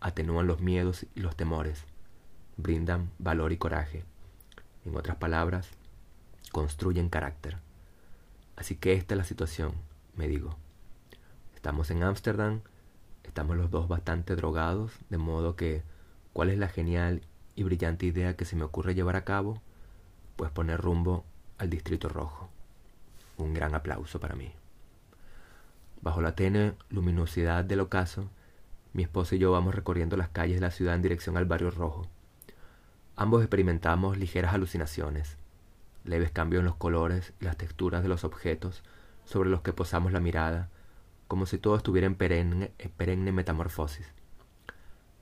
atenúan 0.00 0.46
los 0.46 0.62
miedos 0.62 1.04
y 1.14 1.20
los 1.20 1.36
temores, 1.36 1.84
brindan 2.56 3.10
valor 3.18 3.52
y 3.52 3.58
coraje. 3.58 4.02
En 4.86 4.96
otras 4.96 5.18
palabras, 5.18 5.68
construyen 6.50 7.10
carácter. 7.10 7.58
Así 8.56 8.76
que 8.76 8.94
esta 8.94 9.12
es 9.12 9.18
la 9.18 9.24
situación, 9.24 9.72
me 10.16 10.26
digo. 10.26 10.56
Estamos 11.54 11.90
en 11.90 12.02
Ámsterdam, 12.02 12.62
estamos 13.24 13.58
los 13.58 13.70
dos 13.70 13.88
bastante 13.88 14.36
drogados, 14.36 14.92
de 15.10 15.18
modo 15.18 15.54
que, 15.54 15.82
¿cuál 16.32 16.48
es 16.48 16.56
la 16.56 16.68
genial 16.68 17.20
y 17.58 17.64
brillante 17.64 18.06
idea 18.06 18.36
que 18.36 18.44
se 18.44 18.54
me 18.54 18.62
ocurre 18.62 18.94
llevar 18.94 19.16
a 19.16 19.24
cabo? 19.24 19.60
Pues 20.36 20.52
poner 20.52 20.80
rumbo 20.80 21.24
al 21.58 21.68
Distrito 21.68 22.08
Rojo. 22.08 22.48
Un 23.36 23.52
gran 23.52 23.74
aplauso 23.74 24.20
para 24.20 24.36
mí. 24.36 24.52
Bajo 26.00 26.22
la 26.22 26.36
tenue 26.36 26.76
luminosidad 26.88 27.64
del 27.64 27.80
ocaso, 27.80 28.30
mi 28.92 29.02
esposa 29.02 29.34
y 29.34 29.38
yo 29.38 29.50
vamos 29.50 29.74
recorriendo 29.74 30.16
las 30.16 30.28
calles 30.28 30.60
de 30.60 30.66
la 30.66 30.70
ciudad 30.70 30.94
en 30.94 31.02
dirección 31.02 31.36
al 31.36 31.46
barrio 31.46 31.72
rojo. 31.72 32.06
Ambos 33.16 33.42
experimentamos 33.42 34.18
ligeras 34.18 34.54
alucinaciones, 34.54 35.36
leves 36.04 36.30
cambios 36.30 36.60
en 36.60 36.66
los 36.66 36.76
colores 36.76 37.32
y 37.40 37.44
las 37.44 37.56
texturas 37.56 38.04
de 38.04 38.08
los 38.08 38.22
objetos 38.22 38.84
sobre 39.24 39.50
los 39.50 39.62
que 39.62 39.72
posamos 39.72 40.12
la 40.12 40.20
mirada 40.20 40.68
como 41.26 41.44
si 41.44 41.58
todo 41.58 41.76
estuviera 41.76 42.06
en 42.06 42.14
perenne, 42.14 42.70
perenne 42.96 43.32
metamorfosis. 43.32 44.06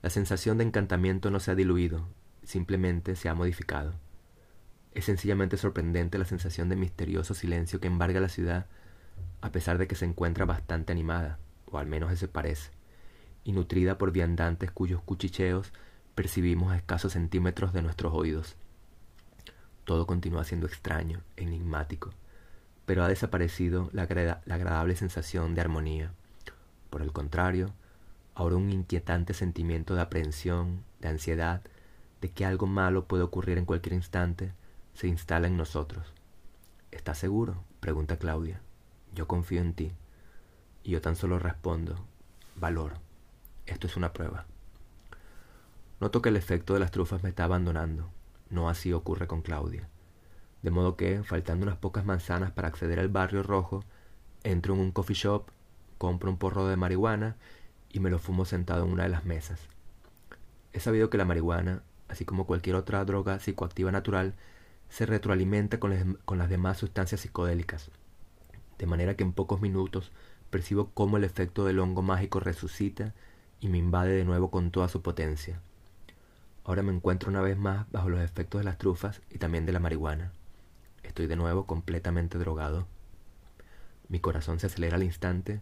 La 0.03 0.11
sensación 0.11 0.59
de 0.59 0.65
encantamiento 0.65 1.31
no 1.31 1.39
se 1.39 1.51
ha 1.51 1.55
diluido, 1.55 2.07
simplemente 2.47 3.15
se 3.15 3.29
ha 3.29 3.35
modificado. 3.35 3.93
Es 4.93 5.05
sencillamente 5.05 5.57
sorprendente 5.57 6.17
la 6.17 6.25
sensación 6.25 6.69
de 6.69 6.75
misterioso 6.75 7.35
silencio 7.35 7.79
que 7.79 7.85
embarga 7.85 8.19
la 8.19 8.29
ciudad, 8.29 8.65
a 9.41 9.51
pesar 9.51 9.77
de 9.77 9.87
que 9.87 9.93
se 9.93 10.05
encuentra 10.05 10.45
bastante 10.45 10.91
animada, 10.91 11.37
o 11.69 11.77
al 11.77 11.85
menos 11.85 12.11
eso 12.11 12.27
parece, 12.27 12.71
y 13.43 13.51
nutrida 13.51 13.99
por 13.99 14.11
viandantes 14.11 14.71
cuyos 14.71 15.03
cuchicheos 15.03 15.71
percibimos 16.15 16.71
a 16.71 16.77
escasos 16.77 17.13
centímetros 17.13 17.73
de 17.73 17.83
nuestros 17.83 18.11
oídos. 18.15 18.55
Todo 19.83 20.07
continúa 20.07 20.43
siendo 20.43 20.65
extraño, 20.65 21.21
enigmático 21.35 22.11
pero 22.87 23.03
ha 23.03 23.09
desaparecido 23.09 23.89
la, 23.91 24.03
agradable 24.03 24.95
sensación 24.95 25.53
de 25.53 25.59
armonía. 25.59 26.13
Por 26.89 27.01
el 27.01 27.11
contrario, 27.11 27.73
ahora 28.33 28.55
un 28.55 28.71
inquietante 28.71 29.33
sentimiento 29.33 29.93
de 29.93 30.01
aprehensión, 30.01 30.85
de 31.01 31.09
ansiedad, 31.09 31.61
de 32.21 32.29
que 32.29 32.45
algo 32.45 32.67
malo 32.67 33.05
puede 33.05 33.23
ocurrir 33.23 33.57
en 33.57 33.65
cualquier 33.65 33.93
instante, 33.93 34.53
se 34.93 35.07
instala 35.07 35.47
en 35.47 35.57
nosotros. 35.57 36.13
¿Estás 36.91 37.17
seguro? 37.17 37.63
pregunta 37.79 38.17
Claudia. 38.17 38.61
Yo 39.13 39.27
confío 39.27 39.61
en 39.61 39.73
ti. 39.73 39.91
Y 40.83 40.91
yo 40.91 41.01
tan 41.01 41.15
solo 41.15 41.37
respondo, 41.37 41.95
valor. 42.55 42.93
Esto 43.65 43.87
es 43.87 43.97
una 43.97 44.13
prueba. 44.13 44.45
Noto 45.99 46.21
que 46.21 46.29
el 46.29 46.35
efecto 46.35 46.73
de 46.73 46.79
las 46.79 46.91
trufas 46.91 47.23
me 47.23 47.29
está 47.29 47.43
abandonando. 47.43 48.09
No 48.49 48.69
así 48.69 48.93
ocurre 48.93 49.27
con 49.27 49.41
Claudia. 49.41 49.89
De 50.61 50.71
modo 50.71 50.95
que, 50.95 51.23
faltando 51.23 51.65
unas 51.65 51.77
pocas 51.77 52.05
manzanas 52.05 52.51
para 52.51 52.67
acceder 52.67 52.99
al 52.99 53.09
barrio 53.09 53.43
rojo, 53.43 53.83
entro 54.43 54.73
en 54.73 54.79
un 54.79 54.91
coffee 54.91 55.15
shop, 55.15 55.51
compro 55.97 56.29
un 56.29 56.37
porro 56.37 56.67
de 56.67 56.77
marihuana 56.77 57.35
y 57.91 57.99
me 57.99 58.09
lo 58.09 58.19
fumo 58.19 58.45
sentado 58.45 58.85
en 58.85 58.91
una 58.91 59.03
de 59.03 59.09
las 59.09 59.25
mesas. 59.25 59.59
He 60.73 60.79
sabido 60.79 61.09
que 61.09 61.17
la 61.17 61.25
marihuana, 61.25 61.83
así 62.07 62.25
como 62.25 62.45
cualquier 62.45 62.75
otra 62.75 63.03
droga 63.05 63.39
psicoactiva 63.39 63.91
natural, 63.91 64.35
se 64.89 65.05
retroalimenta 65.05 65.79
con, 65.79 66.17
las 66.37 66.49
demás 66.49 66.77
sustancias 66.77 67.21
psicodélicas, 67.21 67.91
de 68.77 68.85
manera 68.85 69.15
que 69.15 69.23
en 69.23 69.33
pocos 69.33 69.61
minutos 69.61 70.11
percibo 70.49 70.91
cómo 70.93 71.17
el 71.17 71.23
efecto 71.23 71.65
del 71.65 71.79
hongo 71.79 72.01
mágico 72.01 72.39
resucita 72.39 73.13
y 73.59 73.67
me 73.67 73.77
invade 73.77 74.13
de 74.13 74.25
nuevo 74.25 74.49
con 74.49 74.71
toda 74.71 74.87
su 74.87 75.01
potencia. 75.01 75.59
Ahora 76.63 76.83
me 76.83 76.93
encuentro 76.93 77.29
una 77.29 77.41
vez 77.41 77.57
más 77.57 77.89
bajo 77.91 78.09
los 78.09 78.21
efectos 78.21 78.59
de 78.59 78.65
las 78.65 78.77
trufas 78.77 79.21
y 79.29 79.37
también 79.37 79.65
de 79.65 79.71
la 79.71 79.79
marihuana. 79.79 80.31
Estoy 81.03 81.27
de 81.27 81.35
nuevo 81.35 81.65
completamente 81.65 82.37
drogado. 82.37 82.87
Mi 84.09 84.19
corazón 84.19 84.59
se 84.59 84.67
acelera 84.67 84.95
al 84.95 85.03
instante 85.03 85.61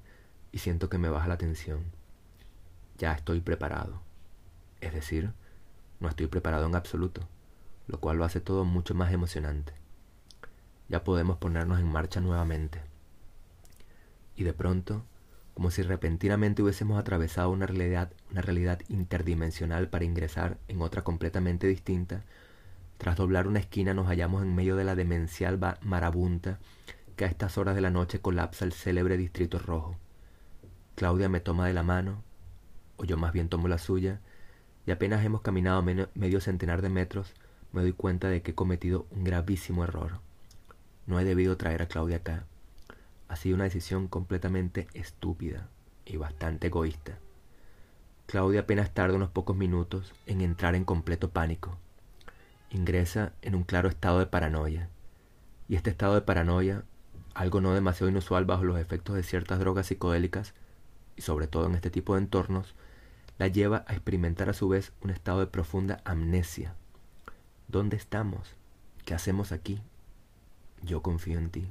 y 0.51 0.60
siento 0.60 0.89
que 0.89 0.97
me 0.97 1.10
baja 1.10 1.27
la 1.27 1.38
tensión. 1.38 1.84
Ya 2.97 3.13
estoy 3.13 3.39
preparado. 3.39 4.01
Es 4.81 4.93
decir, 4.93 5.34
no 6.06 6.10
estoy 6.10 6.28
preparado 6.28 6.68
en 6.68 6.76
absoluto, 6.76 7.28
lo 7.88 8.00
cual 8.00 8.18
lo 8.18 8.26
hace 8.26 8.39
todo 8.39 8.63
mucho 8.63 8.94
más 8.94 9.12
emocionante. 9.12 9.74
Ya 10.88 11.04
podemos 11.04 11.38
ponernos 11.38 11.80
en 11.80 11.91
marcha 11.91 12.22
nuevamente. 12.22 12.80
Y 14.36 14.44
de 14.44 14.54
pronto, 14.54 15.04
como 15.56 15.72
si 15.72 15.82
repentinamente 15.82 16.62
hubiésemos 16.62 17.00
atravesado 17.00 17.50
una 17.50 17.65
realidad, 17.65 18.12
una 18.30 18.44
realidad 18.44 18.82
interdimensional 18.88 19.89
para 19.89 20.06
ingresar 20.06 20.60
en 20.68 20.84
otra 20.84 21.04
completamente 21.04 21.65
distinta, 21.65 22.22
tras 23.00 23.15
doblar 23.15 23.48
una 23.48 23.60
esquina 23.60 23.96
nos 23.96 24.06
hallamos 24.06 24.44
en 24.44 24.54
medio 24.54 24.76
de 24.76 24.84
la 24.84 24.94
demencial 24.94 25.60
marabunta 25.82 26.60
que 27.15 27.26
a 27.26 27.30
estas 27.30 27.58
horas 27.58 27.74
de 27.74 27.82
la 27.82 27.89
noche 27.89 28.22
colapsa 28.22 28.63
el 28.63 28.74
célebre 28.74 29.18
distrito 29.18 29.58
rojo. 29.58 29.96
Claudia 30.94 31.30
me 31.30 31.39
toma 31.39 31.65
de 31.65 31.74
la 31.74 31.82
mano, 31.82 32.22
o 32.98 33.06
yo 33.06 33.18
más 33.18 33.34
bien 33.34 33.50
tomo 33.50 33.68
la 33.68 33.80
suya, 33.80 34.22
y 34.86 34.91
apenas 34.91 35.26
hemos 35.26 35.41
caminado 35.41 35.84
medio 35.84 36.41
centenar 36.41 36.82
de 36.82 36.89
metros, 36.89 37.34
me 37.71 37.82
doy 37.82 37.93
cuenta 37.93 38.30
de 38.30 38.41
que 38.41 38.52
he 38.52 38.56
cometido 38.56 39.08
un 39.12 39.24
gravísimo 39.24 39.84
error. 39.84 40.19
No 41.08 41.19
he 41.19 41.24
debido 41.24 41.58
traer 41.58 41.82
a 41.82 41.88
Claudia 41.88 42.17
acá. 42.17 42.45
Ha 43.28 43.36
sido 43.36 43.56
una 43.56 43.65
decisión 43.65 44.08
completamente 44.08 44.88
estúpida 44.93 45.67
y 46.06 46.17
bastante 46.17 46.67
egoísta. 46.67 47.17
Claudia 48.28 48.62
apenas 48.62 48.93
tarda 48.93 49.15
unos 49.15 49.30
pocos 49.30 49.56
minutos 49.56 50.13
en 50.26 50.41
entrar 50.41 50.76
en 50.76 50.86
completo 50.86 51.30
pánico. 51.30 51.78
Ingresa 52.69 53.34
en 53.41 53.56
un 53.56 53.63
claro 53.63 53.89
estado 53.89 54.19
de 54.19 54.26
paranoia. 54.26 54.89
Y 55.67 55.76
este 55.76 55.89
estado 55.89 56.15
de 56.15 56.21
paranoia, 56.21 56.84
algo 57.34 57.62
no 57.62 57.74
demasiado 57.74 58.10
inusual 58.10 58.45
bajo 58.45 58.63
los 58.63 58.80
efectos 58.80 59.15
de 59.15 59.24
ciertas 59.24 59.60
drogas 59.60 59.88
psicodélicas, 59.88 60.54
y 61.15 61.21
sobre 61.21 61.48
todo 61.48 61.67
en 61.67 61.76
este 61.76 61.89
tipo 61.89 62.13
de 62.13 62.21
entornos, 62.21 62.76
la 63.38 63.48
lleva 63.48 63.86
a 63.88 63.93
experimentar 63.93 64.50
a 64.50 64.54
su 64.54 64.69
vez 64.69 64.93
un 65.02 65.10
estado 65.10 65.39
de 65.39 65.48
profunda 65.48 66.02
amnesia. 66.06 66.76
¿Dónde 67.67 67.98
estamos? 67.98 68.56
¿Qué 69.06 69.13
hacemos 69.13 69.52
aquí? 69.52 69.82
Yo 70.84 71.02
confío 71.02 71.38
en 71.38 71.50
ti 71.50 71.67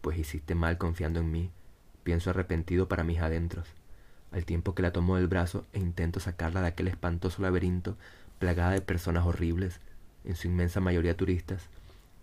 pues 0.00 0.18
hiciste 0.18 0.54
mal 0.54 0.78
confiando 0.78 1.20
en 1.20 1.30
mí, 1.30 1.50
pienso 2.02 2.30
arrepentido 2.30 2.88
para 2.88 3.04
mis 3.04 3.18
adentros, 3.18 3.68
al 4.32 4.44
tiempo 4.44 4.74
que 4.74 4.82
la 4.82 4.92
tomo 4.92 5.16
del 5.16 5.28
brazo 5.28 5.66
e 5.72 5.80
intento 5.80 6.20
sacarla 6.20 6.62
de 6.62 6.68
aquel 6.68 6.88
espantoso 6.88 7.42
laberinto 7.42 7.96
plagada 8.38 8.70
de 8.70 8.80
personas 8.80 9.26
horribles, 9.26 9.80
en 10.24 10.36
su 10.36 10.46
inmensa 10.46 10.80
mayoría 10.80 11.16
turistas, 11.16 11.68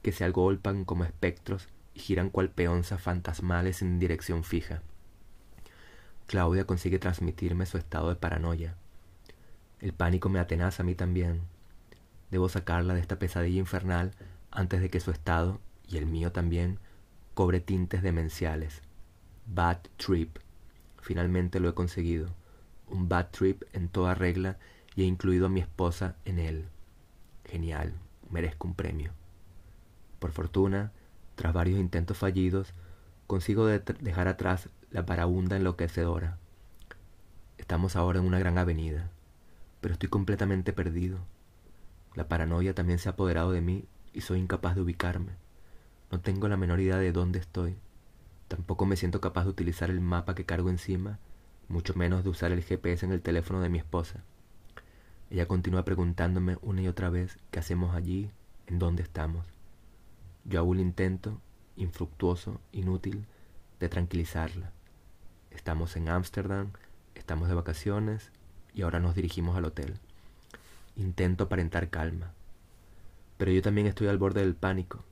que 0.01 0.11
se 0.11 0.23
agolpan 0.23 0.85
como 0.85 1.03
espectros 1.03 1.67
y 1.93 1.99
giran 1.99 2.29
cual 2.29 2.49
peonzas 2.49 3.01
fantasmales 3.01 3.81
en 3.81 3.99
dirección 3.99 4.43
fija. 4.43 4.81
Claudia 6.27 6.65
consigue 6.65 6.99
transmitirme 6.99 7.65
su 7.65 7.77
estado 7.77 8.09
de 8.09 8.15
paranoia. 8.15 8.75
El 9.79 9.93
pánico 9.93 10.29
me 10.29 10.39
atenaza 10.39 10.83
a 10.83 10.85
mí 10.85 10.95
también. 10.95 11.41
Debo 12.31 12.49
sacarla 12.49 12.95
de 12.95 13.01
esta 13.01 13.19
pesadilla 13.19 13.59
infernal 13.59 14.11
antes 14.49 14.81
de 14.81 14.89
que 14.89 14.99
su 14.99 15.11
estado, 15.11 15.59
y 15.88 15.97
el 15.97 16.07
mío 16.07 16.31
también, 16.31 16.79
cobre 17.35 17.59
tintes 17.59 18.01
demenciales. 18.01 18.81
Bad 19.45 19.79
trip. 19.97 20.39
Finalmente 20.99 21.59
lo 21.59 21.69
he 21.69 21.73
conseguido. 21.73 22.29
Un 22.88 23.07
bad 23.07 23.27
trip 23.29 23.63
en 23.73 23.89
toda 23.89 24.15
regla 24.15 24.57
y 24.95 25.03
he 25.03 25.05
incluido 25.05 25.45
a 25.45 25.49
mi 25.49 25.59
esposa 25.59 26.15
en 26.25 26.39
él. 26.39 26.65
Genial. 27.45 27.93
Merezco 28.31 28.67
un 28.67 28.73
premio. 28.73 29.11
Por 30.17 30.31
fortuna, 30.31 30.91
tras 31.35 31.53
varios 31.53 31.79
intentos 31.79 32.17
fallidos, 32.17 32.73
consigo 33.27 33.67
dejar 33.67 34.27
atrás 34.27 34.69
la 34.95 35.05
parabunda 35.05 35.58
enloquecedora. 35.58 36.38
Estamos 37.58 37.97
ahora 37.97 38.19
en 38.19 38.25
una 38.25 38.39
gran 38.39 38.58
avenida, 38.58 39.12
pero 39.81 39.91
estoy 39.91 40.08
completamente 40.08 40.71
perdido. 40.71 41.17
La 42.13 42.29
paranoia 42.29 42.73
también 42.73 42.97
se 42.97 43.10
ha 43.10 43.12
apoderado 43.12 43.51
de 43.51 43.60
mí 43.60 43.84
y 44.13 44.21
soy 44.21 44.39
incapaz 44.39 44.73
de 44.73 44.84
ubicarme. 44.84 45.34
No 46.13 46.21
tengo 46.21 46.47
la 46.47 46.55
menor 46.55 46.79
idea 46.79 46.95
de 46.95 47.12
dónde 47.12 47.39
estoy. 47.39 47.75
Tampoco 48.47 48.86
me 48.86 48.95
siento 48.95 49.19
capaz 49.19 49.43
de 49.43 49.49
utilizar 49.49 49.89
el 49.89 49.99
mapa 49.99 50.34
que 50.34 50.45
cargo 50.45 50.69
encima, 50.69 51.19
mucho 51.67 51.93
menos 51.95 52.23
de 52.23 52.29
usar 52.29 52.53
el 52.53 52.63
GPS 52.63 53.05
en 53.05 53.12
el 53.12 53.21
teléfono 53.21 53.60
de 53.60 53.67
mi 53.67 53.79
esposa. 53.79 54.23
Ella 55.29 55.45
continúa 55.45 55.84
preguntándome 55.84 56.58
una 56.62 56.84
y 56.84 56.88
otra 56.88 57.10
vez 57.10 57.38
qué 57.51 57.60
hacemos 57.60 57.93
allí, 57.95 58.31
en 58.65 58.79
dónde 58.79 59.03
estamos. 59.03 59.45
Yo 60.45 60.60
hago 60.60 60.69
un 60.69 60.79
intento, 60.79 61.41
infructuoso, 61.75 62.62
inútil, 62.71 63.25
de 63.81 63.89
tranquilizarla. 63.89 64.71
Estamos 65.55 65.95
en 65.95 66.09
Ámsterdam, 66.09 66.71
estamos 67.15 67.47
de 67.47 67.55
vacaciones 67.55 68.29
y 68.73 68.81
ahora 68.81 68.99
nos 68.99 69.15
dirigimos 69.15 69.55
al 69.57 69.65
hotel. 69.65 69.97
Intento 70.95 71.45
aparentar 71.45 71.89
calma. 71.89 72.33
Pero 73.37 73.51
yo 73.51 73.61
también 73.61 73.87
estoy 73.87 74.07
al 74.07 74.17
borde 74.17 74.41
del 74.41 74.53
pánico 74.53 75.03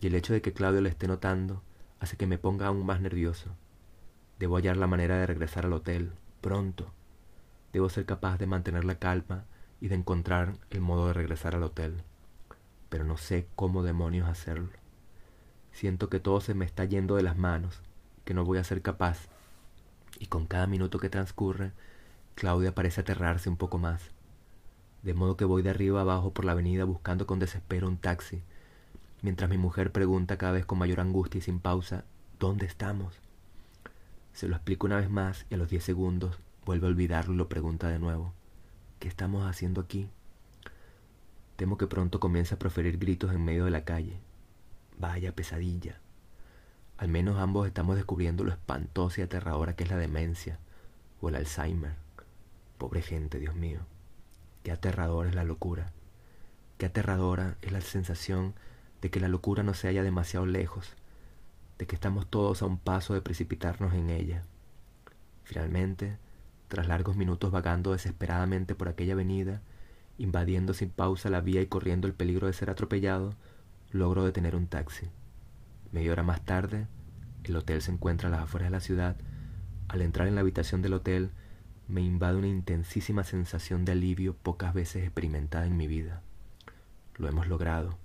y 0.00 0.08
el 0.08 0.16
hecho 0.16 0.32
de 0.32 0.42
que 0.42 0.52
Claudio 0.52 0.80
le 0.80 0.88
esté 0.88 1.06
notando 1.06 1.62
hace 2.00 2.16
que 2.16 2.26
me 2.26 2.36
ponga 2.36 2.66
aún 2.66 2.84
más 2.84 3.00
nervioso. 3.00 3.48
Debo 4.38 4.56
hallar 4.56 4.76
la 4.76 4.88
manera 4.88 5.16
de 5.18 5.26
regresar 5.26 5.64
al 5.64 5.72
hotel, 5.72 6.12
pronto. 6.40 6.92
Debo 7.72 7.88
ser 7.88 8.04
capaz 8.04 8.38
de 8.38 8.46
mantener 8.46 8.84
la 8.84 8.98
calma 8.98 9.44
y 9.80 9.88
de 9.88 9.94
encontrar 9.94 10.58
el 10.70 10.80
modo 10.80 11.06
de 11.06 11.14
regresar 11.14 11.54
al 11.54 11.62
hotel. 11.62 12.02
Pero 12.88 13.04
no 13.04 13.16
sé 13.16 13.46
cómo 13.54 13.82
demonios 13.82 14.28
hacerlo. 14.28 14.68
Siento 15.72 16.10
que 16.10 16.20
todo 16.20 16.40
se 16.40 16.54
me 16.54 16.64
está 16.64 16.84
yendo 16.84 17.16
de 17.16 17.22
las 17.22 17.36
manos, 17.36 17.80
que 18.24 18.34
no 18.34 18.44
voy 18.44 18.58
a 18.58 18.64
ser 18.64 18.82
capaz. 18.82 19.28
Y 20.18 20.26
con 20.26 20.46
cada 20.46 20.66
minuto 20.66 20.98
que 20.98 21.10
transcurre, 21.10 21.72
Claudia 22.34 22.74
parece 22.74 23.00
aterrarse 23.00 23.48
un 23.48 23.56
poco 23.56 23.78
más. 23.78 24.10
De 25.02 25.14
modo 25.14 25.36
que 25.36 25.44
voy 25.44 25.62
de 25.62 25.70
arriba 25.70 26.00
abajo 26.00 26.32
por 26.32 26.44
la 26.44 26.52
avenida 26.52 26.84
buscando 26.84 27.26
con 27.26 27.38
desespero 27.38 27.88
un 27.88 27.98
taxi 27.98 28.42
mientras 29.26 29.50
mi 29.50 29.58
mujer 29.58 29.90
pregunta 29.90 30.38
cada 30.38 30.52
vez 30.52 30.66
con 30.66 30.78
mayor 30.78 31.00
angustia 31.00 31.38
y 31.38 31.42
sin 31.42 31.58
pausa, 31.58 32.04
¿dónde 32.38 32.64
estamos? 32.66 33.20
Se 34.32 34.48
lo 34.48 34.54
explico 34.54 34.86
una 34.86 34.98
vez 34.98 35.10
más 35.10 35.46
y 35.50 35.54
a 35.54 35.56
los 35.56 35.68
diez 35.68 35.82
segundos 35.82 36.38
vuelve 36.64 36.86
a 36.86 36.90
olvidarlo 36.90 37.34
y 37.34 37.36
lo 37.36 37.48
pregunta 37.48 37.88
de 37.88 37.98
nuevo. 37.98 38.34
¿Qué 39.00 39.08
estamos 39.08 39.44
haciendo 39.44 39.80
aquí? 39.80 40.08
Temo 41.56 41.76
que 41.76 41.86
pronto 41.86 42.20
comience 42.20 42.54
a 42.54 42.58
proferir 42.58 42.98
gritos 42.98 43.32
en 43.32 43.44
medio 43.44 43.64
de 43.64 43.70
la 43.72 43.84
calle. 43.84 44.20
Vaya 44.98 45.34
pesadilla. 45.34 46.00
Al 46.98 47.08
menos 47.08 47.38
ambos 47.38 47.66
estamos 47.66 47.96
descubriendo 47.96 48.42
lo 48.42 48.50
espantosa 48.50 49.20
y 49.20 49.24
aterradora 49.24 49.76
que 49.76 49.84
es 49.84 49.90
la 49.90 49.98
demencia 49.98 50.58
o 51.20 51.28
el 51.28 51.36
Alzheimer. 51.36 51.94
Pobre 52.78 53.02
gente, 53.02 53.38
Dios 53.38 53.54
mío. 53.54 53.80
Qué 54.62 54.72
aterradora 54.72 55.28
es 55.28 55.34
la 55.34 55.44
locura. 55.44 55.92
Qué 56.78 56.86
aterradora 56.86 57.56
es 57.62 57.72
la 57.72 57.80
sensación 57.80 58.54
de 59.02 59.10
que 59.10 59.20
la 59.20 59.28
locura 59.28 59.62
no 59.62 59.74
se 59.74 59.88
halla 59.88 60.02
demasiado 60.02 60.46
lejos, 60.46 60.94
de 61.78 61.86
que 61.86 61.94
estamos 61.94 62.26
todos 62.26 62.62
a 62.62 62.66
un 62.66 62.78
paso 62.78 63.12
de 63.12 63.20
precipitarnos 63.20 63.92
en 63.92 64.10
ella. 64.10 64.42
Finalmente, 65.44 66.16
tras 66.68 66.88
largos 66.88 67.16
minutos 67.16 67.50
vagando 67.50 67.92
desesperadamente 67.92 68.74
por 68.74 68.88
aquella 68.88 69.12
avenida, 69.12 69.60
invadiendo 70.18 70.72
sin 70.74 70.90
pausa 70.90 71.28
la 71.28 71.42
vía 71.42 71.60
y 71.60 71.66
corriendo 71.66 72.06
el 72.06 72.14
peligro 72.14 72.46
de 72.46 72.54
ser 72.54 72.70
atropellado, 72.70 73.34
logro 73.92 74.24
detener 74.24 74.56
un 74.56 74.66
taxi. 74.66 75.08
Media 75.92 76.12
hora 76.12 76.22
más 76.22 76.44
tarde, 76.44 76.86
el 77.44 77.56
hotel 77.56 77.80
se 77.82 77.92
encuentra 77.92 78.28
a 78.28 78.32
las 78.32 78.42
afueras 78.42 78.68
de 78.68 78.76
la 78.76 78.80
ciudad. 78.80 79.16
Al 79.88 80.02
entrar 80.02 80.26
en 80.26 80.34
la 80.34 80.40
habitación 80.40 80.82
del 80.82 80.94
hotel, 80.94 81.30
me 81.88 82.00
invade 82.00 82.36
una 82.36 82.48
intensísima 82.48 83.22
sensación 83.22 83.84
de 83.84 83.92
alivio 83.92 84.34
pocas 84.34 84.74
veces 84.74 85.04
experimentada 85.04 85.66
en 85.66 85.76
mi 85.76 85.86
vida. 85.86 86.22
Lo 87.16 87.28
hemos 87.28 87.46
logrado. 87.46 87.98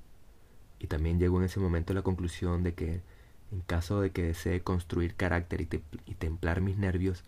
Y 0.80 0.88
también 0.88 1.20
llegó 1.20 1.40
en 1.40 1.46
ese 1.46 1.60
momento 1.60 1.94
a 1.94 1.96
la 1.96 2.02
conclusión 2.04 2.64
de 2.64 2.74
que, 2.76 3.02
en 3.52 3.62
caso 3.62 4.02
de 4.02 4.12
que 4.12 4.24
desee 4.24 4.62
construir 4.62 5.16
carácter 5.16 5.62
y, 5.62 5.70
y 6.06 6.16
templar 6.16 6.62
mis 6.62 6.78
nervios, 6.78 7.24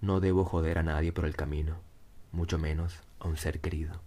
no 0.00 0.20
debo 0.20 0.44
joder 0.44 0.78
a 0.78 0.82
nadie 0.82 1.12
por 1.12 1.24
el 1.24 1.36
camino, 1.36 1.76
mucho 2.32 2.58
menos 2.58 3.00
a 3.20 3.28
un 3.28 3.36
ser 3.36 3.60
querido. 3.60 4.00